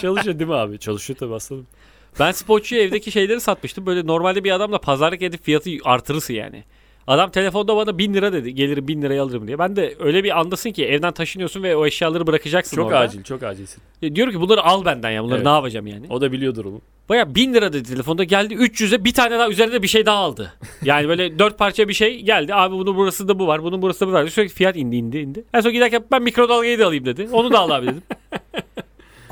çalışıyor 0.00 0.38
değil 0.38 0.48
mi 0.50 0.54
abi? 0.56 0.78
Çalışıyor 0.78 1.16
tabii 1.18 1.34
aslanım. 1.34 1.66
Ben 2.20 2.32
spotçuya 2.32 2.82
evdeki 2.82 3.10
şeyleri 3.10 3.40
satmıştım. 3.40 3.86
Böyle 3.86 4.06
normalde 4.06 4.44
bir 4.44 4.50
adamla 4.50 4.78
pazarlık 4.78 5.22
edip 5.22 5.44
fiyatı 5.44 5.70
artırırsın 5.84 6.34
yani. 6.34 6.64
Adam 7.06 7.30
telefonda 7.30 7.76
bana 7.76 7.98
1000 7.98 8.14
lira 8.14 8.32
dedi. 8.32 8.54
Gelirim 8.54 8.88
1000 8.88 9.02
liraya 9.02 9.22
alırım 9.22 9.46
diye. 9.46 9.58
Ben 9.58 9.76
de 9.76 9.94
öyle 10.00 10.24
bir 10.24 10.40
andasın 10.40 10.70
ki 10.70 10.84
evden 10.86 11.12
taşınıyorsun 11.12 11.62
ve 11.62 11.76
o 11.76 11.86
eşyaları 11.86 12.26
bırakacaksın 12.26 12.76
Çok 12.76 12.86
orada. 12.86 12.98
acil, 12.98 13.22
çok 13.22 13.42
acilsin. 13.42 13.82
E, 14.02 14.14
Diyorum 14.16 14.32
ki 14.34 14.40
bunları 14.40 14.62
al 14.62 14.84
benden 14.84 15.10
ya. 15.10 15.22
Bunları 15.22 15.36
Evet. 15.36 15.46
ne 15.46 15.52
yapacağım 15.52 15.86
yani? 15.86 16.06
O 16.10 16.20
da 16.20 16.32
biliyor 16.32 16.54
durumu. 16.54 16.80
Baya 17.08 17.34
1000 17.34 17.54
lira 17.54 17.72
dedi 17.72 17.88
telefonda 17.88 18.24
geldi 18.24 18.54
300'e 18.54 19.04
bir 19.04 19.14
tane 19.14 19.38
daha 19.38 19.48
üzerinde 19.48 19.82
bir 19.82 19.88
şey 19.88 20.06
daha 20.06 20.16
aldı. 20.16 20.52
Yani 20.84 21.08
böyle 21.08 21.38
dört 21.38 21.58
parça 21.58 21.88
bir 21.88 21.94
şey 21.94 22.20
geldi. 22.22 22.54
Abi 22.54 22.74
bunun 22.74 22.96
burası 22.96 23.28
da 23.28 23.38
bu 23.38 23.46
var. 23.46 23.62
Bunun 23.62 23.82
burası 23.82 24.00
da 24.00 24.08
bu 24.08 24.12
var. 24.12 24.26
Sürekli 24.26 24.54
fiyat 24.54 24.76
indi 24.76 24.96
indi 24.96 25.18
indi. 25.18 25.44
En 25.54 25.60
son 25.60 25.72
giderken 25.72 26.04
ben 26.12 26.22
mikrodalgayı 26.22 26.78
da 26.78 26.86
alayım 26.86 27.04
dedi. 27.04 27.28
Onu 27.32 27.52
da 27.52 27.58
al 27.58 27.70
abi 27.70 27.86
dedim. 27.86 28.02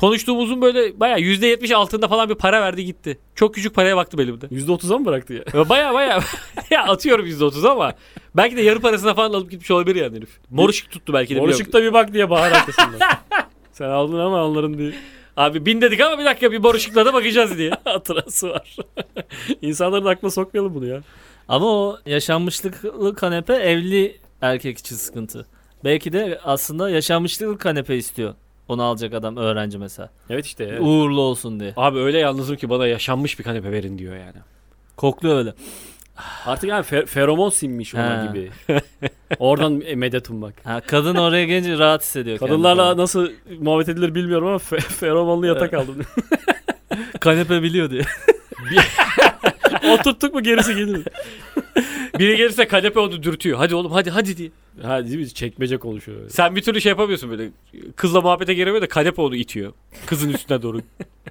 Konuştuğumuzun 0.00 0.62
böyle 0.62 1.00
baya 1.00 1.18
%70 1.18 1.74
altında 1.74 2.08
falan 2.08 2.28
bir 2.28 2.34
para 2.34 2.60
verdi 2.62 2.84
gitti. 2.84 3.18
Çok 3.34 3.54
küçük 3.54 3.74
paraya 3.74 3.96
baktım 3.96 4.20
elimde. 4.20 4.46
%30'a 4.46 4.98
mı 4.98 5.06
bıraktı 5.06 5.32
ya? 5.32 5.42
Ya 5.54 5.68
Baya 5.68 5.94
baya 5.94 6.20
ya 6.70 6.82
atıyorum 6.82 7.26
%30 7.26 7.68
ama 7.68 7.92
belki 8.36 8.56
de 8.56 8.62
yarı 8.62 8.80
parasına 8.80 9.14
falan 9.14 9.32
alıp 9.32 9.50
gitmiş 9.50 9.70
olabilir 9.70 10.02
yani 10.02 10.16
herif. 10.16 10.30
Mor 10.50 10.68
ışık 10.68 10.90
tuttu 10.90 11.12
belki 11.12 11.34
de. 11.34 11.40
Mor 11.40 11.48
ışıkta 11.48 11.82
bir 11.82 11.92
bak 11.92 12.12
diye 12.12 12.30
bağır 12.30 12.52
arkasından. 12.52 13.00
Sen 13.72 13.88
aldın 13.88 14.18
ama 14.18 14.44
onların 14.44 14.78
bir 14.78 14.94
Abi 15.36 15.66
bin 15.66 15.80
dedik 15.80 16.00
ama 16.00 16.18
bir 16.18 16.24
dakika 16.24 16.52
bir 16.52 16.58
mor 16.58 16.74
ışıkla 16.74 17.06
da 17.06 17.14
bakacağız 17.14 17.58
diye. 17.58 17.70
hatırası 17.84 18.50
var. 18.50 18.76
İnsanların 19.62 20.06
aklına 20.06 20.30
sokmayalım 20.30 20.74
bunu 20.74 20.86
ya. 20.86 21.02
Ama 21.48 21.66
o 21.66 21.98
yaşanmışlıklı 22.06 23.14
kanepe 23.14 23.54
evli 23.54 24.16
erkek 24.40 24.78
için 24.78 24.96
sıkıntı. 24.96 25.46
Belki 25.84 26.12
de 26.12 26.40
aslında 26.44 26.90
yaşanmışlıklı 26.90 27.58
kanepe 27.58 27.96
istiyor. 27.96 28.34
Onu 28.68 28.82
alacak 28.82 29.14
adam 29.14 29.37
öğrenci 29.37 29.78
mesela. 29.78 30.10
Evet 30.30 30.46
işte 30.46 30.64
ya. 30.64 30.80
Uğurlu 30.80 31.20
olsun 31.20 31.60
diye. 31.60 31.72
Abi 31.76 31.98
öyle 31.98 32.18
yalnızım 32.18 32.56
ki 32.56 32.70
bana 32.70 32.87
yaşanmış 32.87 33.38
bir 33.38 33.44
kanepe 33.44 33.72
verin 33.72 33.98
diyor 33.98 34.16
yani. 34.16 34.37
Kokluyor 34.96 35.38
öyle. 35.38 35.54
Artık 36.46 36.70
yani 36.70 36.84
fe- 36.84 37.06
feromon 37.06 37.50
sinmiş 37.50 37.94
ona 37.94 38.26
gibi. 38.26 38.50
Oradan 39.38 39.82
medet 39.96 40.30
ummak. 40.30 40.54
Ha, 40.64 40.80
kadın 40.87 41.14
oraya 41.14 41.44
gelince 41.44 41.78
rahat 41.78 42.02
hissediyor. 42.02 42.38
kendini 42.38 42.54
Kadınlarla 42.54 42.82
falan. 42.84 42.98
nasıl 42.98 43.28
muhabbet 43.60 43.88
edilir 43.88 44.14
bilmiyorum 44.14 44.46
ama 44.48 44.56
fe- 44.56 44.80
feromonlu 44.80 45.46
yatak 45.46 45.75
aldım. 45.75 45.96
kanepe 47.20 47.62
biliyor 47.62 47.90
diye. 47.90 48.02
Oturttuk 49.92 50.34
mu 50.34 50.42
gerisi 50.42 50.75
gelir. 50.75 51.04
Biri 52.18 52.37
gelirse 52.37 52.68
kanepe 52.68 53.00
onu 53.00 53.22
dürtüyor. 53.22 53.58
Hadi 53.58 53.75
oğlum 53.75 53.92
hadi 53.92 54.10
hadi 54.10 54.37
diye. 54.37 54.50
Ha 54.82 55.04
değil 55.06 55.18
mi? 55.18 55.28
Çekmece 55.34 55.76
konuşuyor. 55.76 56.18
öyle. 56.18 56.30
Sen 56.30 56.56
bir 56.56 56.62
türlü 56.62 56.80
şey 56.80 56.90
yapamıyorsun 56.90 57.30
böyle. 57.30 57.50
Kızla 57.96 58.20
muhabbete 58.20 58.54
giremiyor 58.54 58.82
da 58.82 58.88
kanepe 58.88 59.22
onu 59.22 59.37
itiyor. 59.37 59.72
Kızın 60.06 60.28
üstüne 60.30 60.62
doğru. 60.62 60.80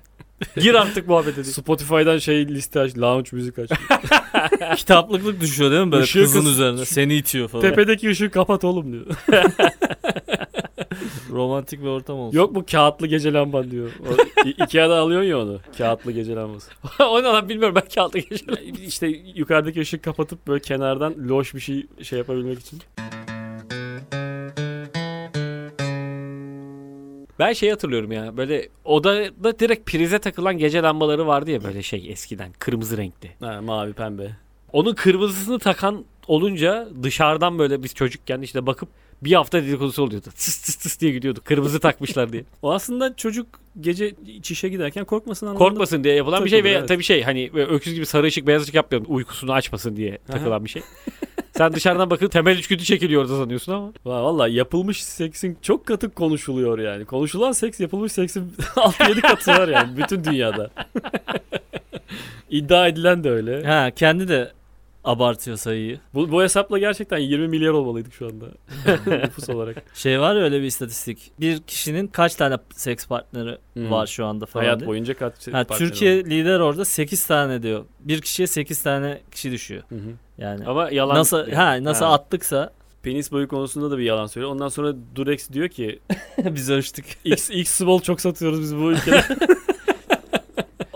Gir 0.57 0.73
artık 0.73 1.07
muhabbete 1.07 1.43
diye. 1.43 1.53
Spotify'dan 1.53 2.17
şey 2.17 2.47
liste 2.47 2.79
aç, 2.79 2.97
lounge 2.97 3.29
müzik 3.31 3.59
aç. 3.59 3.69
Kitaplıklık 4.77 5.41
düşüyor 5.41 5.71
değil 5.71 5.83
mi 5.85 5.91
böyle 5.91 6.03
Işığı 6.03 6.21
kızın 6.21 6.39
kız- 6.39 6.49
üzerine. 6.51 6.85
Seni 6.85 7.15
itiyor 7.15 7.47
falan. 7.47 7.61
Tepedeki 7.61 8.09
ışığı 8.09 8.29
kapat 8.31 8.63
oğlum 8.63 8.93
diyor. 8.93 9.05
Romantik 11.31 11.81
bir 11.81 11.87
ortam 11.87 12.19
olsun. 12.19 12.37
Yok 12.37 12.51
mu 12.51 12.63
kağıtlı 12.71 13.07
gece 13.07 13.33
lamban 13.33 13.71
diyor. 13.71 13.91
O, 14.09 14.39
Ikea'da 14.63 14.97
alıyorsun 14.97 15.29
ya 15.29 15.39
onu. 15.39 15.59
Kağıtlı 15.77 16.11
gece 16.11 16.35
lambası. 16.35 16.71
o 17.03 17.19
ne 17.19 17.27
lan 17.27 17.49
bilmiyorum 17.49 17.75
belki 17.75 18.01
altı 18.01 18.19
geçelim. 18.19 18.75
işte 18.87 19.07
yukarıdaki 19.35 19.81
ışığı 19.81 20.01
kapatıp 20.01 20.47
böyle 20.47 20.61
kenardan 20.61 21.15
loş 21.29 21.55
bir 21.55 21.59
şey 21.59 21.87
şey 22.03 22.19
yapabilmek 22.19 22.59
için. 22.59 22.81
Ben 27.39 27.53
şey 27.53 27.69
hatırlıyorum 27.69 28.11
ya 28.11 28.37
böyle 28.37 28.69
odada 28.85 29.59
direkt 29.59 29.91
prize 29.91 30.19
takılan 30.19 30.57
gece 30.57 30.81
lambaları 30.81 31.27
vardı 31.27 31.51
ya 31.51 31.63
böyle 31.63 31.83
şey 31.83 32.11
eskiden 32.11 32.51
kırmızı 32.59 32.97
renkli. 32.97 33.31
Ha, 33.39 33.61
mavi 33.61 33.93
pembe. 33.93 34.31
Onun 34.73 34.93
kırmızısını 34.93 35.59
takan 35.59 36.05
olunca 36.27 36.87
dışarıdan 37.03 37.59
böyle 37.59 37.83
biz 37.83 37.95
çocukken 37.95 38.41
işte 38.41 38.65
bakıp 38.65 38.89
bir 39.21 39.33
hafta 39.33 39.63
dedikodusu 39.63 40.03
oluyordu. 40.03 40.27
Tıs 40.35 40.61
tıs 40.61 40.75
tıs 40.75 40.99
diye 40.99 41.11
gidiyorduk. 41.11 41.45
Kırmızı 41.45 41.79
takmışlar 41.79 42.33
diye. 42.33 42.43
O 42.61 42.71
aslında 42.71 43.15
çocuk 43.15 43.47
gece 43.81 44.15
çişe 44.41 44.69
giderken 44.69 45.05
korkmasın 45.05 45.45
anlamında. 45.45 45.69
Korkmasın 45.69 46.03
diye 46.03 46.15
yapılan 46.15 46.45
bir 46.45 46.49
şey 46.49 46.63
ve 46.63 46.69
evet. 46.71 46.87
tabii 46.87 47.03
şey 47.03 47.23
hani 47.23 47.51
öküz 47.53 47.93
gibi 47.93 48.05
sarı 48.05 48.27
ışık 48.27 48.47
beyaz 48.47 48.63
ışık 48.63 48.75
yapmıyorum. 48.75 49.15
Uykusunu 49.15 49.53
açmasın 49.53 49.95
diye 49.95 50.17
takılan 50.27 50.65
bir 50.65 50.69
şey. 50.69 50.81
Sen 51.57 51.73
dışarıdan 51.73 52.09
bakıp 52.09 52.31
temel 52.31 52.57
içgüdü 52.57 52.83
çekiliyor 52.83 53.21
orada 53.21 53.37
sanıyorsun 53.37 53.71
ama. 53.71 53.87
Va- 54.05 54.23
Valla 54.23 54.47
yapılmış 54.47 55.03
seksin 55.03 55.57
çok 55.61 55.85
katı 55.85 56.09
konuşuluyor 56.13 56.79
yani. 56.79 57.05
Konuşulan 57.05 57.51
seks 57.51 57.79
yapılmış 57.79 58.11
seksin 58.11 58.53
6-7 58.75 59.21
katı 59.21 59.51
var 59.51 59.67
yani 59.67 59.97
bütün 59.97 60.23
dünyada. 60.23 60.69
İddia 62.49 62.87
edilen 62.87 63.23
de 63.23 63.29
öyle. 63.29 63.63
Ha 63.63 63.91
kendi 63.91 64.27
de 64.27 64.51
abartıyor 65.07 65.57
sayıyı. 65.57 65.99
Bu, 66.13 66.31
bu 66.31 66.43
hesapla 66.43 66.77
gerçekten 66.79 67.17
20 67.17 67.47
milyar 67.47 67.69
olmalıydık 67.71 68.13
şu 68.13 68.25
anda. 68.27 68.45
Nüfus 69.25 69.49
olarak. 69.49 69.83
Şey 69.93 70.19
var 70.19 70.35
ya 70.35 70.41
öyle 70.41 70.61
bir 70.61 70.65
istatistik. 70.65 71.31
Bir 71.39 71.59
kişinin 71.61 72.07
kaç 72.07 72.35
tane 72.35 72.57
seks 72.73 73.07
partneri 73.07 73.57
Hmm. 73.73 73.91
var 73.91 74.07
şu 74.07 74.25
anda 74.25 74.45
falan 74.45 74.63
Hayat 74.63 74.79
diye. 74.79 74.87
boyunca 74.87 75.13
kaç 75.17 75.47
Ha, 75.47 75.51
partner 75.51 75.77
Türkiye 75.77 76.19
var? 76.19 76.25
lider 76.29 76.59
orada 76.59 76.85
8 76.85 77.25
tane 77.25 77.63
diyor. 77.63 77.85
Bir 77.99 78.21
kişiye 78.21 78.47
8 78.47 78.81
tane 78.83 79.21
kişi 79.31 79.51
düşüyor. 79.51 79.83
Hı 79.89 79.95
hı. 79.95 80.09
Yani 80.37 80.65
Ama 80.65 80.89
yalan. 80.91 81.15
nasıl 81.15 81.51
ha 81.51 81.83
nasıl 81.83 82.05
Ha. 82.05 82.13
attıksa 82.13 82.73
Penis 83.03 83.31
boyu 83.31 83.47
konusunda 83.47 83.91
da 83.91 83.97
bir 83.97 84.03
yalan 84.03 84.25
söylüyor. 84.25 84.51
Ondan 84.51 84.69
sonra 84.69 84.93
Durex 85.15 85.51
diyor 85.51 85.67
ki 85.69 85.99
biz 86.37 86.69
ölçtük. 86.69 87.05
X, 87.25 87.49
X 87.49 87.69
small 87.71 87.99
çok 87.99 88.21
satıyoruz 88.21 88.61
biz 88.61 88.75
bu 88.77 88.91
ülkede. 88.91 89.21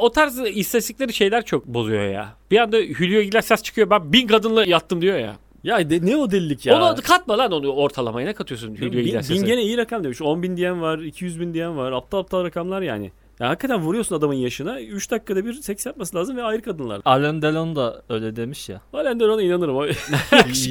O 0.01 0.11
tarz 0.11 0.39
istatistikleri 0.39 1.13
şeyler 1.13 1.45
çok 1.45 1.65
bozuyor 1.65 2.03
ya. 2.07 2.35
Bir 2.51 2.57
anda 2.57 2.77
Hülya 2.77 3.21
Iglesias 3.21 3.63
çıkıyor 3.63 3.89
ben 3.89 4.13
bin 4.13 4.27
kadınla 4.27 4.65
yattım 4.65 5.01
diyor 5.01 5.19
ya. 5.19 5.35
ya 5.63 5.89
de, 5.89 6.05
ne 6.05 6.15
o 6.15 6.31
delilik 6.31 6.65
ya? 6.65 6.91
Onu 6.91 6.95
katma 7.01 7.37
lan 7.37 7.51
onu 7.51 7.67
ortalamaya 7.71 8.27
ne 8.27 8.33
katıyorsun 8.33 8.75
Hülya 8.75 8.91
bin, 8.91 8.97
bin 8.99 9.07
Iglesias'a? 9.07 9.45
gene 9.45 9.61
iyi 9.61 9.77
rakam 9.77 10.03
demiş. 10.03 10.21
10 10.21 10.43
bin 10.43 10.57
diyen 10.57 10.81
var, 10.81 10.99
200 10.99 11.39
bin 11.39 11.53
diyen 11.53 11.77
var. 11.77 11.91
Aptal 11.91 12.19
aptal 12.19 12.43
rakamlar 12.43 12.81
yani. 12.81 13.11
Ya 13.39 13.49
hakikaten 13.49 13.81
vuruyorsun 13.81 14.15
adamın 14.15 14.33
yaşına. 14.33 14.81
3 14.81 15.11
dakikada 15.11 15.45
bir 15.45 15.53
seks 15.53 15.85
yapması 15.85 16.17
lazım 16.17 16.37
ve 16.37 16.43
ayrı 16.43 16.61
kadınlar. 16.61 17.01
Alain 17.05 17.41
Delon 17.41 17.75
da 17.75 18.01
öyle 18.09 18.35
demiş 18.35 18.69
ya. 18.69 18.81
Halen 18.91 19.19
de 19.19 19.25
ona 19.25 19.41
inanırım. 19.41 19.95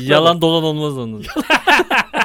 Yalan 0.08 0.42
dolan 0.42 0.64
olmaz 0.64 0.98
onun. 0.98 1.24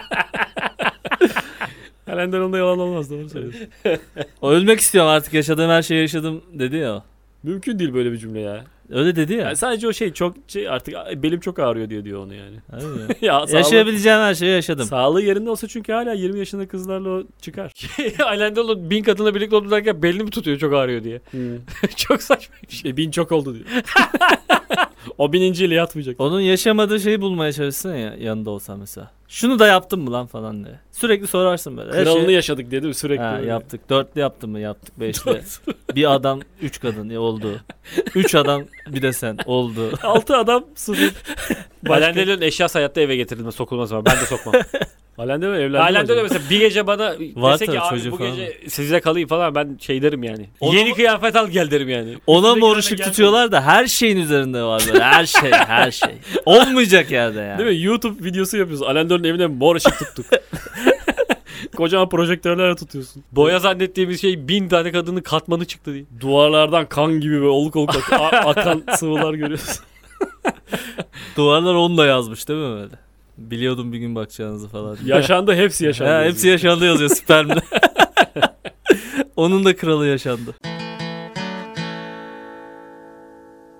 Halen 2.15 2.31
de 2.31 2.41
onda 2.41 2.57
yalan 2.57 2.79
olmaz 2.79 3.09
doğru 3.11 3.29
söylüyorsun. 3.29 3.67
O 4.41 4.49
ölmek 4.51 4.79
istiyorum 4.79 5.09
artık 5.11 5.33
yaşadığım 5.33 5.69
her 5.69 5.81
şeyi 5.81 6.01
yaşadım 6.01 6.41
dedi 6.53 6.75
ya. 6.75 6.93
o. 6.95 7.03
Mümkün 7.43 7.79
değil 7.79 7.93
böyle 7.93 8.11
bir 8.11 8.17
cümle 8.17 8.39
ya. 8.41 8.63
Öyle 8.89 9.15
dedi 9.15 9.33
ya. 9.33 9.39
Yani 9.45 9.55
sadece 9.55 9.87
o 9.87 9.93
şey 9.93 10.13
çok 10.13 10.35
şey 10.47 10.69
artık 10.69 10.95
"Ay, 10.95 11.23
belim 11.23 11.39
çok 11.39 11.59
ağrıyor 11.59 11.89
diye 11.89 12.03
diyor 12.05 12.19
onu 12.25 12.33
yani. 12.33 12.55
Öyle. 12.73 13.15
ya 13.21 13.39
sağlığı, 13.47 13.57
Yaşayabileceğim 13.57 14.19
her 14.19 14.33
şeyi 14.35 14.51
yaşadım. 14.51 14.85
sağlığı 14.85 15.21
yerinde 15.21 15.49
olsa 15.49 15.67
çünkü 15.67 15.93
hala 15.93 16.13
20 16.13 16.39
yaşında 16.39 16.67
kızlarla 16.67 17.09
o 17.09 17.23
çıkar. 17.41 17.71
Alain 18.23 18.55
Delon 18.55 18.89
bin 18.89 19.03
kadınla 19.03 19.35
birlikte 19.35 19.55
oldu 19.55 19.71
derken 19.71 20.03
belini 20.03 20.23
mi 20.23 20.29
tutuyor 20.29 20.57
çok 20.57 20.73
ağrıyor 20.73 21.03
diye. 21.03 21.21
çok 21.95 22.21
saçma 22.21 22.55
bir 22.69 22.75
şey. 22.75 22.91
E, 22.91 22.97
bin 22.97 23.11
çok 23.11 23.31
oldu 23.31 23.55
diyor. 23.55 23.65
o 25.17 25.33
bininciyle 25.33 25.75
yatmayacak. 25.75 26.19
Onun 26.19 26.41
yaşamadığı 26.41 26.99
şeyi 26.99 27.21
bulmaya 27.21 27.53
çalışsın 27.53 27.95
ya 27.95 28.15
yanında 28.19 28.49
olsa 28.49 28.75
mesela. 28.75 29.11
Şunu 29.27 29.59
da 29.59 29.67
yaptın 29.67 29.99
mı 29.99 30.11
lan 30.11 30.25
falan 30.25 30.63
diye. 30.65 30.79
Sürekli 30.91 31.27
sorarsın 31.27 31.77
böyle. 31.77 31.93
Her 31.93 32.03
Kralını 32.03 32.25
şeyi- 32.25 32.35
yaşadık 32.35 32.71
mi 32.71 32.93
sürekli? 32.93 33.23
Ha, 33.23 33.39
yaptık. 33.39 33.89
Dörtlü 33.89 34.21
yaptın 34.21 34.49
mı? 34.49 34.59
Yaptık. 34.59 34.99
Beşli. 34.99 35.41
bir 35.95 36.13
adam, 36.13 36.39
üç 36.61 36.79
kadın 36.79 37.09
ya 37.09 37.21
oldu. 37.21 37.59
Üç 38.15 38.35
adam 38.35 38.63
bir 38.87 39.01
de 39.01 39.13
sen 39.13 39.37
oldu. 39.45 39.91
Altı 40.03 40.37
adam 40.37 40.65
sıfır. 40.75 41.13
Başka- 41.83 42.05
Alain 42.05 42.15
Delon'un 42.15 42.41
eşyası 42.41 42.77
hayatta 42.77 43.01
eve 43.01 43.15
getirilme 43.15 43.51
sokulmaz 43.51 43.91
ama 43.91 44.05
ben 44.05 44.15
de 44.15 44.25
sokmam. 44.25 44.55
Halen 45.17 45.41
de 45.41 45.47
mi 45.47 45.57
evlendi? 45.57 45.77
Delon 46.07 46.17
acaba? 46.17 46.23
mesela 46.23 46.49
bir 46.49 46.59
gece 46.59 46.87
bana 46.87 47.15
dese 47.53 47.65
ki 47.65 47.81
abi 47.81 47.89
çocuğu 47.89 48.11
bu 48.11 48.17
falan 48.17 48.35
gece 48.35 48.57
sizle 48.69 48.99
kalayım 49.01 49.27
falan 49.29 49.55
ben 49.55 49.77
şey 49.81 50.01
derim 50.01 50.23
yani. 50.23 50.49
Onu 50.59 50.75
Yeni 50.75 50.93
kıyafet 50.93 51.35
al 51.35 51.47
gel 51.47 51.71
derim 51.71 51.89
yani. 51.89 52.15
Ona 52.27 52.55
ışık 52.77 52.97
gelmedi. 52.97 53.09
tutuyorlar 53.11 53.51
da 53.51 53.61
her 53.61 53.87
şeyin 53.87 54.17
üzerinde 54.17 54.63
var 54.63 54.83
böyle. 54.87 55.03
Her 55.03 55.25
şey, 55.25 55.51
her 55.51 55.91
şey. 55.91 56.09
Olmayacak 56.45 57.11
yerde 57.11 57.39
yani. 57.39 57.59
Değil 57.59 57.69
mi? 57.69 57.83
YouTube 57.85 58.23
videosu 58.25 58.57
yapıyorsun. 58.57 58.85
Alain 58.85 59.09
Delon'un 59.09 59.23
evine 59.23 59.47
mor 59.47 59.75
ışık 59.75 59.99
tuttuk. 59.99 60.25
Kocaman 61.75 62.09
projektörlerle 62.09 62.75
tutuyorsun. 62.75 63.23
Boya 63.31 63.59
zannettiğimiz 63.59 64.21
şey 64.21 64.47
bin 64.47 64.67
tane 64.69 64.91
kadının 64.91 65.21
katmanı 65.21 65.65
çıktı 65.65 65.93
diye. 65.93 66.03
Duvarlardan 66.21 66.85
kan 66.89 67.19
gibi 67.19 67.33
böyle 67.33 67.47
oluk 67.47 67.75
oluk 67.75 67.95
ak- 68.11 68.33
akan 68.57 68.83
sıvılar 68.95 69.33
görüyorsun. 69.33 69.85
Duvarlar 71.37 71.73
onunla 71.73 72.05
yazmış 72.05 72.47
değil 72.47 72.59
mi 72.59 72.75
böyle? 72.75 73.04
Biliyordum 73.37 73.93
bir 73.93 73.97
gün 73.97 74.15
bakacağınızı 74.15 74.67
falan. 74.67 74.97
Yaşandı 75.05 75.55
hepsi 75.55 75.85
yaşandı. 75.85 76.11
Ha, 76.11 76.23
hepsi 76.23 76.47
yaşandı 76.47 76.85
yazıyor 76.85 77.09
spermde. 77.09 77.61
Onun 79.35 79.65
da 79.65 79.75
kralı 79.75 80.07
yaşandı. 80.07 80.55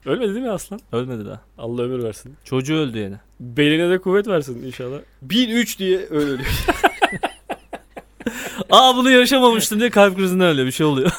Ölmedi 0.06 0.34
değil 0.34 0.46
mi 0.46 0.52
aslan? 0.52 0.80
Ölmedi 0.92 1.26
daha. 1.26 1.42
Allah 1.58 1.82
ömür 1.82 2.04
versin. 2.04 2.34
Çocuğu 2.44 2.76
öldü 2.76 2.98
yine. 2.98 3.20
Beline 3.40 3.90
de 3.90 3.98
kuvvet 3.98 4.28
versin 4.28 4.64
inşallah. 4.66 4.98
1003 5.22 5.80
diye 5.80 5.98
öyle 5.98 6.32
ölüyor. 6.32 6.40
Aa 8.72 8.96
bunu 8.98 9.12
yaşamamıştım 9.12 9.80
diye 9.80 9.90
kalp 9.90 10.18
krizinden 10.18 10.48
öyle 10.48 10.66
bir 10.66 10.72
şey 10.72 10.86
oluyor. 10.86 11.12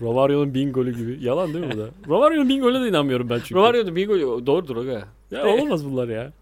Romario'nun 0.00 0.54
bin 0.54 0.72
golü 0.72 0.96
gibi. 0.96 1.24
Yalan 1.24 1.54
değil 1.54 1.66
mi 1.66 1.72
bu 1.74 1.78
da? 1.78 1.88
Romario'nun 2.08 2.48
bin 2.48 2.60
golüne 2.60 2.84
de 2.84 2.88
inanmıyorum 2.88 3.30
ben 3.30 3.38
çünkü. 3.38 3.54
Romario'nun 3.54 3.96
bir 3.96 4.08
gol 4.08 4.46
doğrudur 4.46 4.76
o. 4.76 4.82
Ya 5.30 5.46
olmaz 5.46 5.84
bunlar 5.84 6.08
ya. 6.08 6.32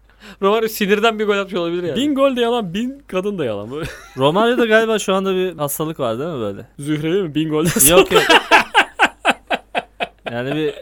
Romario 0.41 0.67
sinirden 0.67 1.19
bir 1.19 1.25
gol 1.25 1.37
atmış 1.37 1.53
olabilir 1.53 1.83
yani. 1.83 1.95
Bin 2.01 2.15
gol 2.15 2.35
de 2.35 2.41
yalan, 2.41 2.73
bin 2.73 3.03
kadın 3.07 3.37
da 3.37 3.45
yalan. 3.45 3.71
Böyle 3.71 3.85
Romario'da 4.17 4.65
galiba 4.65 4.99
şu 4.99 5.13
anda 5.13 5.35
bir 5.35 5.57
hastalık 5.57 5.99
var 5.99 6.19
değil 6.19 6.29
mi 6.29 6.39
böyle? 6.39 6.65
Zühre'de 6.79 7.21
mi? 7.21 7.35
Bin 7.35 7.49
golden 7.49 7.69
sonra. 7.69 7.99
Yok 7.99 8.11
yok. 8.11 8.23
Yani 10.31 10.55
bir 10.55 10.73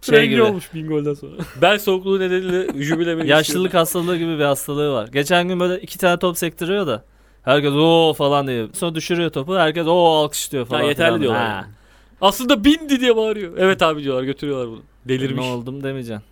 şey 0.00 0.18
Şey 0.18 0.28
gibi. 0.28 0.42
olmuş 0.42 0.74
bin 0.74 0.88
golden 0.88 1.14
sonra. 1.14 1.32
Bel 1.62 1.78
soğukluğu 1.78 2.20
nedeniyle 2.20 2.82
jübileme 2.84 3.26
Yaşlılık 3.26 3.74
hastalığı 3.74 4.16
gibi 4.16 4.38
bir 4.38 4.44
hastalığı 4.44 4.92
var. 4.92 5.08
Geçen 5.12 5.48
gün 5.48 5.60
böyle 5.60 5.80
iki 5.80 5.98
tane 5.98 6.18
top 6.18 6.38
sektiriyor 6.38 6.86
da. 6.86 7.04
Herkes 7.42 7.72
o 7.72 8.14
falan 8.18 8.46
diyor. 8.46 8.68
Sonra 8.72 8.94
düşürüyor 8.94 9.30
topu. 9.30 9.56
Herkes 9.56 9.86
o 9.86 10.04
alkışlıyor 10.06 10.66
falan. 10.66 10.80
Ha, 10.80 10.86
yeterli 10.86 11.06
filan. 11.08 11.20
diyorlar 11.20 11.48
Ha. 11.48 11.64
Aslında 12.20 12.64
bindi 12.64 13.00
diye 13.00 13.16
bağırıyor. 13.16 13.52
Evet 13.58 13.82
abi 13.82 14.02
diyorlar 14.04 14.22
götürüyorlar 14.22 14.68
bunu. 14.68 14.80
Delirmiş. 15.04 15.44
Ne 15.46 15.50
oldum 15.52 15.82
demeyeceksin. 15.82 16.24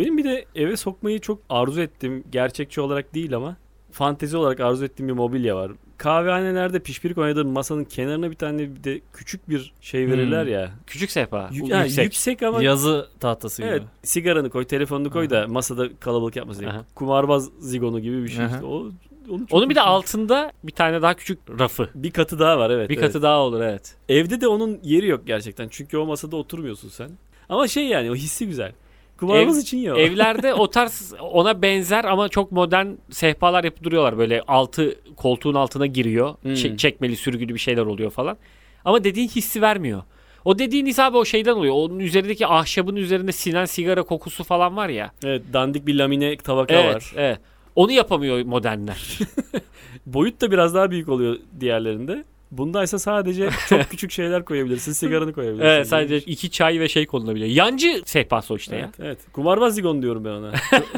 Benim 0.00 0.18
bir 0.18 0.24
de 0.24 0.44
eve 0.54 0.76
sokmayı 0.76 1.18
çok 1.20 1.38
arzu 1.48 1.80
ettiğim, 1.80 2.24
gerçekçi 2.32 2.80
olarak 2.80 3.14
değil 3.14 3.36
ama 3.36 3.56
fantezi 3.92 4.36
olarak 4.36 4.60
arzu 4.60 4.84
ettiğim 4.84 5.08
bir 5.08 5.12
mobilya 5.12 5.56
var. 5.56 5.72
Kahvehanelerde 5.96 6.80
pişpirik 6.80 7.18
oynadığın 7.18 7.46
masanın 7.48 7.84
kenarına 7.84 8.30
bir 8.30 8.36
tane 8.36 8.58
bir 8.76 8.84
de 8.84 9.00
küçük 9.12 9.48
bir 9.48 9.72
şey 9.80 10.06
verirler 10.08 10.44
Hmm. 10.44 10.52
ya. 10.52 10.70
Küçük 10.86 11.10
sehpa. 11.10 11.48
Yük- 11.52 11.72
ha, 11.72 11.84
yüksek. 11.84 12.04
yüksek 12.04 12.42
ama 12.42 12.62
Yazı 12.62 13.08
tahtası 13.20 13.62
evet 13.62 13.80
gibi. 13.80 13.88
sigaranı 14.02 14.50
koy, 14.50 14.64
telefonunu 14.64 15.10
koy 15.10 15.30
da 15.30 15.46
masada 15.48 15.88
kalabalık 16.00 16.36
yapmasın. 16.36 16.64
Aha. 16.64 16.84
Kumarbaz 16.94 17.50
zigonu 17.60 18.00
gibi 18.00 18.22
bir 18.22 18.28
şey 18.28 18.44
Aha. 18.44 18.54
işte. 18.54 18.66
O, 18.66 18.86
onu 19.30 19.46
çok 19.46 19.52
Onun 19.58 19.70
bir 19.70 19.74
de 19.74 19.80
altında 19.80 20.52
bir 20.64 20.72
tane 20.72 21.02
daha 21.02 21.14
küçük 21.14 21.38
rafı. 21.58 21.88
bir 21.94 22.10
katı 22.10 22.38
daha 22.38 22.58
var 22.58 22.70
evet. 22.70 22.90
Bir 22.90 22.94
evet. 22.98 23.06
katı 23.06 23.22
daha 23.22 23.38
olur 23.38 23.60
evet. 23.60 23.94
Evde 24.08 24.40
de 24.40 24.48
onun 24.48 24.78
yeri 24.82 25.06
yok 25.06 25.26
gerçekten. 25.26 25.68
Çünkü 25.70 25.98
o 25.98 26.06
masada 26.06 26.36
oturmuyorsun 26.36 26.88
sen. 26.88 27.10
Ama 27.48 27.68
şey 27.68 27.86
yani 27.86 28.10
o 28.10 28.14
hissi 28.14 28.46
güzel. 28.46 28.72
Kumarbaz 29.20 29.58
Ev- 29.58 29.62
için 29.62 29.78
ya. 29.78 29.94
Evlerde 29.96 30.54
o 30.54 30.70
tarz 30.70 31.14
ona 31.32 31.62
benzer 31.62 32.04
ama 32.04 32.28
çok 32.28 32.52
modern 32.52 32.86
sehpalar 33.10 33.64
yapıp 33.64 33.82
duruyorlar. 33.84 34.18
Böyle 34.18 34.42
altı 34.48 34.94
koltuğun 35.16 35.54
altına 35.54 35.86
giriyor. 35.86 36.34
Hmm. 36.42 36.54
Çek- 36.54 36.78
çekmeli 36.78 37.16
sürgülü 37.16 37.54
bir 37.54 37.58
şeyler 37.58 37.82
oluyor 37.82 38.10
falan. 38.10 38.36
Ama 38.84 39.04
dediğin 39.04 39.28
hissi 39.28 39.62
vermiyor. 39.62 40.02
O 40.44 40.58
dediğin 40.58 40.86
his 40.86 40.98
abi 40.98 41.16
o 41.16 41.24
şeyden 41.24 41.52
oluyor. 41.52 41.74
Onun 41.74 41.98
üzerindeki 41.98 42.46
ahşabın 42.46 42.96
üzerinde 42.96 43.32
sinen 43.32 43.64
sigara 43.64 44.02
kokusu 44.02 44.44
falan 44.44 44.76
var 44.76 44.88
ya. 44.88 45.12
Evet 45.24 45.42
dandik 45.52 45.86
bir 45.86 45.94
lamine 45.94 46.36
tabaka 46.36 46.74
Evet, 46.74 46.94
var. 46.94 47.12
evet. 47.16 47.38
Onu 47.76 47.92
yapamıyor 47.92 48.44
modernler. 48.44 49.18
Boyut 50.06 50.40
da 50.40 50.50
biraz 50.50 50.74
daha 50.74 50.90
büyük 50.90 51.08
oluyor 51.08 51.36
diğerlerinde. 51.60 52.24
Bundaysa 52.50 52.98
sadece 52.98 53.50
çok 53.68 53.80
küçük 53.90 54.10
şeyler 54.10 54.44
koyabilirsin. 54.44 54.92
Sigaranı 54.92 55.32
koyabilirsin. 55.32 55.66
evet, 55.68 55.88
sadece 55.88 56.18
iki 56.18 56.50
çay 56.50 56.80
ve 56.80 56.88
şey 56.88 57.06
konulabiliyor. 57.06 57.50
Yancı 57.50 58.02
sehpası 58.04 58.54
o 58.54 58.56
işte 58.56 58.76
ya. 58.76 58.82
Evet, 58.82 58.94
evet. 59.00 59.18
Kumarbaz 59.32 59.74
zigon 59.74 60.02
diyorum 60.02 60.24
ben 60.24 60.30
ona. 60.30 60.52